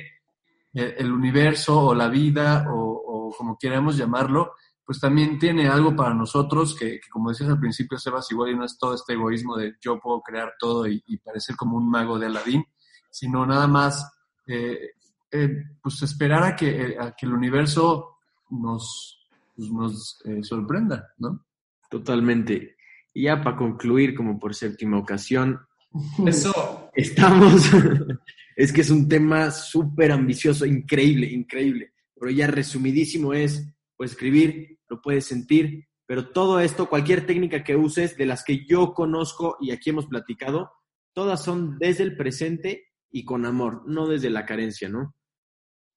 eh, 0.74 0.94
el 0.98 1.12
universo 1.12 1.80
o 1.80 1.94
la 1.94 2.08
vida 2.08 2.66
o, 2.68 3.28
o 3.28 3.34
como 3.36 3.56
queramos 3.58 3.96
llamarlo, 3.96 4.54
pues 4.86 5.00
también 5.00 5.38
tiene 5.38 5.68
algo 5.68 5.96
para 5.96 6.14
nosotros 6.14 6.76
que, 6.78 7.00
que 7.00 7.08
como 7.10 7.30
decías 7.30 7.50
al 7.50 7.58
principio, 7.58 7.98
Sebas, 7.98 8.30
igual 8.30 8.52
y 8.52 8.56
no 8.56 8.64
es 8.64 8.78
todo 8.78 8.94
este 8.94 9.14
egoísmo 9.14 9.56
de 9.56 9.74
yo 9.80 9.98
puedo 9.98 10.22
crear 10.22 10.54
todo 10.58 10.86
y, 10.86 11.02
y 11.06 11.18
parecer 11.18 11.56
como 11.56 11.76
un 11.76 11.90
mago 11.90 12.18
de 12.18 12.26
Aladín, 12.26 12.64
sino 13.10 13.44
nada 13.44 13.66
más 13.66 14.08
eh, 14.46 14.90
eh, 15.32 15.64
pues 15.82 16.02
esperar 16.02 16.44
a 16.44 16.56
que, 16.56 16.96
a 16.98 17.14
que 17.16 17.26
el 17.26 17.32
universo 17.32 18.18
nos, 18.50 19.26
pues, 19.56 19.70
nos 19.70 20.18
eh, 20.24 20.42
sorprenda, 20.42 21.12
¿no? 21.18 21.44
Totalmente. 21.90 22.76
Y 23.12 23.24
ya 23.24 23.42
para 23.42 23.56
concluir, 23.56 24.14
como 24.14 24.38
por 24.38 24.54
séptima 24.54 24.98
ocasión, 24.98 25.60
Eso. 26.26 26.90
estamos, 26.94 27.70
es 28.56 28.72
que 28.72 28.82
es 28.82 28.90
un 28.90 29.08
tema 29.08 29.50
súper 29.50 30.12
ambicioso, 30.12 30.64
increíble, 30.64 31.26
increíble, 31.26 31.92
pero 32.14 32.30
ya 32.30 32.46
resumidísimo 32.46 33.34
es, 33.34 33.66
puedes 33.96 34.12
escribir, 34.12 34.78
lo 34.88 35.00
puedes 35.00 35.24
sentir, 35.24 35.88
pero 36.06 36.30
todo 36.30 36.60
esto, 36.60 36.88
cualquier 36.88 37.26
técnica 37.26 37.64
que 37.64 37.76
uses, 37.76 38.16
de 38.16 38.26
las 38.26 38.44
que 38.44 38.64
yo 38.64 38.94
conozco 38.94 39.56
y 39.60 39.72
aquí 39.72 39.90
hemos 39.90 40.06
platicado, 40.06 40.70
todas 41.12 41.42
son 41.42 41.78
desde 41.78 42.04
el 42.04 42.16
presente 42.16 42.92
y 43.10 43.24
con 43.24 43.44
amor, 43.44 43.82
no 43.86 44.06
desde 44.06 44.30
la 44.30 44.46
carencia, 44.46 44.88
¿no? 44.88 45.14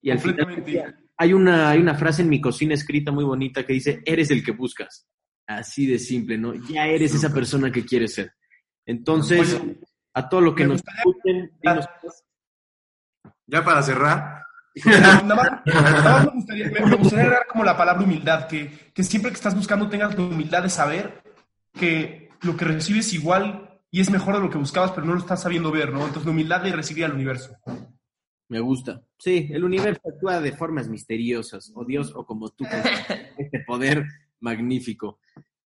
Y 0.01 0.12
al 0.12 0.19
final, 0.19 0.63
hay 1.17 1.33
una, 1.33 1.69
hay 1.69 1.79
una 1.79 1.95
frase 1.95 2.21
en 2.21 2.29
mi 2.29 2.39
cocina 2.39 2.73
escrita 2.73 3.12
muy 3.12 3.25
bonita 3.25 3.65
que 3.65 3.73
dice, 3.73 4.01
eres 4.05 4.31
el 4.31 4.43
que 4.43 4.53
buscas. 4.53 5.07
Así 5.45 5.85
de 5.85 5.99
simple, 5.99 6.38
¿no? 6.38 6.53
Ya 6.53 6.88
eres 6.88 7.13
esa 7.13 7.33
persona 7.33 7.71
que 7.71 7.83
quieres 7.83 8.13
ser. 8.13 8.31
Entonces, 8.85 9.59
a 10.13 10.29
todo 10.29 10.41
lo 10.41 10.55
que 10.55 10.65
nos 10.65 10.81
escuchen, 10.81 11.51
dinos, 11.62 11.85
Ya 13.47 13.63
para 13.63 13.83
cerrar, 13.83 14.43
Nada 14.86 15.23
más, 15.36 15.49
nada 15.65 16.01
más 16.03 16.25
me, 16.25 16.32
gustaría, 16.32 16.65
me- 16.71 16.86
me 16.86 16.95
gustaría 16.95 17.25
agregar 17.25 17.47
como 17.47 17.63
la 17.63 17.75
palabra 17.77 18.03
humildad, 18.03 18.47
que, 18.47 18.91
que 18.93 19.03
siempre 19.03 19.32
que 19.32 19.36
estás 19.36 19.55
buscando 19.55 19.89
tengas 19.89 20.15
la 20.17 20.23
humildad 20.23 20.63
de 20.63 20.69
saber 20.69 21.23
que 21.73 22.29
lo 22.41 22.55
que 22.55 22.65
recibes 22.65 23.13
igual 23.13 23.79
y 23.91 24.01
es 24.01 24.10
mejor 24.12 24.36
de 24.36 24.41
lo 24.41 24.49
que 24.49 24.58
buscabas, 24.58 24.91
pero 24.91 25.05
no 25.08 25.13
lo 25.13 25.19
estás 25.19 25.41
sabiendo 25.41 25.71
ver, 25.71 25.91
¿no? 25.91 25.99
Entonces 26.01 26.25
la 26.25 26.32
humildad 26.32 26.62
de 26.62 26.71
recibir 26.71 27.05
al 27.05 27.13
universo. 27.13 27.55
me 28.47 28.60
gusta. 28.60 29.01
Sí, 29.17 29.49
el 29.51 29.63
universo 29.63 30.01
actúa 30.08 30.39
de 30.39 30.51
formas 30.53 30.88
misteriosas, 30.88 31.71
o 31.75 31.84
Dios, 31.86 32.13
o 32.15 32.25
como 32.25 32.49
tú, 32.49 32.65
este 33.38 33.60
poder 33.65 34.05
magnífico. 34.39 35.19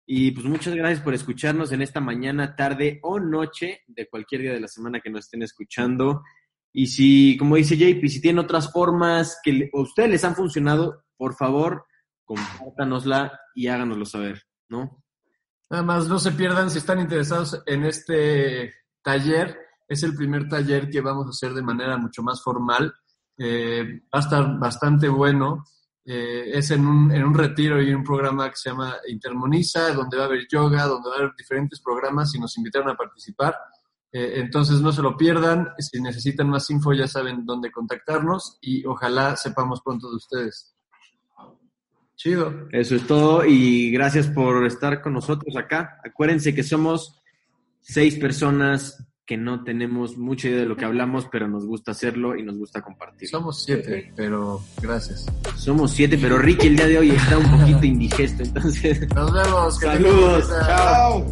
Y 0.06 0.32
pues 0.32 0.46
muchas 0.46 0.74
gracias 0.76 1.02
por 1.02 1.14
escucharnos 1.14 1.72
en 1.72 1.82
esta 1.82 2.00
mañana, 2.00 2.56
tarde 2.56 3.00
o 3.04 3.20
noche 3.20 3.82
de 3.88 4.08
cualquier 4.08 4.42
día 4.42 4.54
de 4.54 4.60
la 4.60 4.68
semana 4.68 5.00
que 5.00 5.10
nos 5.10 5.26
estén 5.26 5.44
escuchando. 5.44 6.24
Y 6.74 6.88
si, 6.88 7.38
como 7.38 7.56
dice 7.56 7.78
JP, 7.78 8.06
si 8.08 8.22
tienen 8.22 8.44
otras 8.44 8.72
formas 8.72 9.40
que 9.44 9.70
a 9.74 9.82
ustedes 9.82 10.10
les 10.10 10.24
han 10.24 10.36
funcionado, 10.36 11.04
por 11.18 11.36
favor, 11.36 11.86
compártanosla 12.24 13.40
y 13.54 13.68
háganoslo 13.68 14.06
saber, 14.06 14.44
¿no? 14.70 15.04
Nada 15.70 15.84
más 15.84 16.08
no 16.08 16.20
se 16.20 16.32
pierdan 16.32 16.70
si 16.70 16.80
están 16.80 17.00
interesados 17.00 17.62
en 17.66 17.86
este 17.86 18.74
taller. 19.02 19.58
Es 19.88 20.04
el 20.04 20.16
primer 20.16 20.48
taller 20.48 20.90
que 20.90 21.02
vamos 21.02 21.28
a 21.28 21.30
hacer 21.30 21.54
de 21.54 21.62
manera 21.62 21.98
mucho 21.98 22.24
más 22.24 22.42
formal. 22.42 22.94
Eh, 23.38 24.02
va 24.14 24.20
a 24.20 24.20
estar 24.20 24.60
bastante 24.60 25.08
bueno. 25.08 25.64
Eh, 26.04 26.52
es 26.54 26.72
en 26.72 26.86
un, 26.86 27.12
en 27.12 27.24
un 27.24 27.34
retiro 27.34 27.82
y 27.82 27.94
un 27.94 28.04
programa 28.04 28.50
que 28.50 28.56
se 28.56 28.70
llama 28.70 28.98
Intermoniza, 29.08 29.94
donde 29.94 30.18
va 30.18 30.24
a 30.24 30.26
haber 30.26 30.48
yoga, 30.50 30.86
donde 30.86 31.10
va 31.10 31.16
a 31.16 31.20
haber 31.20 31.32
diferentes 31.38 31.80
programas 31.82 32.34
y 32.36 32.40
nos 32.40 32.58
invitaron 32.58 32.90
a 32.90 32.98
participar. 32.98 33.56
Eh, 34.14 34.34
entonces 34.36 34.82
no 34.82 34.92
se 34.92 35.02
lo 35.02 35.16
pierdan. 35.16 35.70
Si 35.80 36.02
necesitan 36.02 36.50
más 36.50 36.70
info 36.70 36.94
ya 36.94 37.08
saben 37.08 37.46
dónde 37.46 37.72
contactarnos 37.72 38.58
y 38.62 38.86
ojalá 38.86 39.36
sepamos 39.36 39.82
pronto 39.82 40.10
de 40.10 40.16
ustedes. 40.16 40.76
Chido. 42.16 42.68
Eso 42.72 42.96
es 42.96 43.08
todo 43.08 43.46
y 43.46 43.90
gracias 43.92 44.28
por 44.28 44.66
estar 44.66 45.02
con 45.02 45.14
nosotros 45.14 45.56
acá. 45.56 46.00
Acuérdense 46.06 46.54
que 46.54 46.64
somos 46.64 47.22
seis 47.80 48.16
personas 48.16 49.08
que 49.26 49.38
no 49.38 49.64
tenemos 49.64 50.18
mucha 50.18 50.50
idea 50.50 50.60
de 50.60 50.66
lo 50.66 50.76
que 50.76 50.84
hablamos, 50.84 51.28
pero 51.32 51.48
nos 51.48 51.66
gusta 51.66 51.92
hacerlo 51.92 52.36
y 52.36 52.44
nos 52.44 52.58
gusta 52.58 52.82
compartir. 52.82 53.30
Somos 53.30 53.64
siete, 53.64 54.12
pero 54.16 54.62
gracias. 54.82 55.26
Somos 55.56 55.92
siete, 55.92 56.18
pero 56.22 56.38
Ricky 56.38 56.68
el 56.68 56.76
día 56.76 56.88
de 56.88 57.00
hoy 57.00 57.12
está 57.12 57.38
un 57.38 57.60
poquito 57.60 57.86
indigesto, 57.86 58.44
entonces 58.44 59.08
Nos 59.16 59.32
vemos. 59.32 59.80
Saludos. 59.80 60.50
¡Chao! 60.50 61.26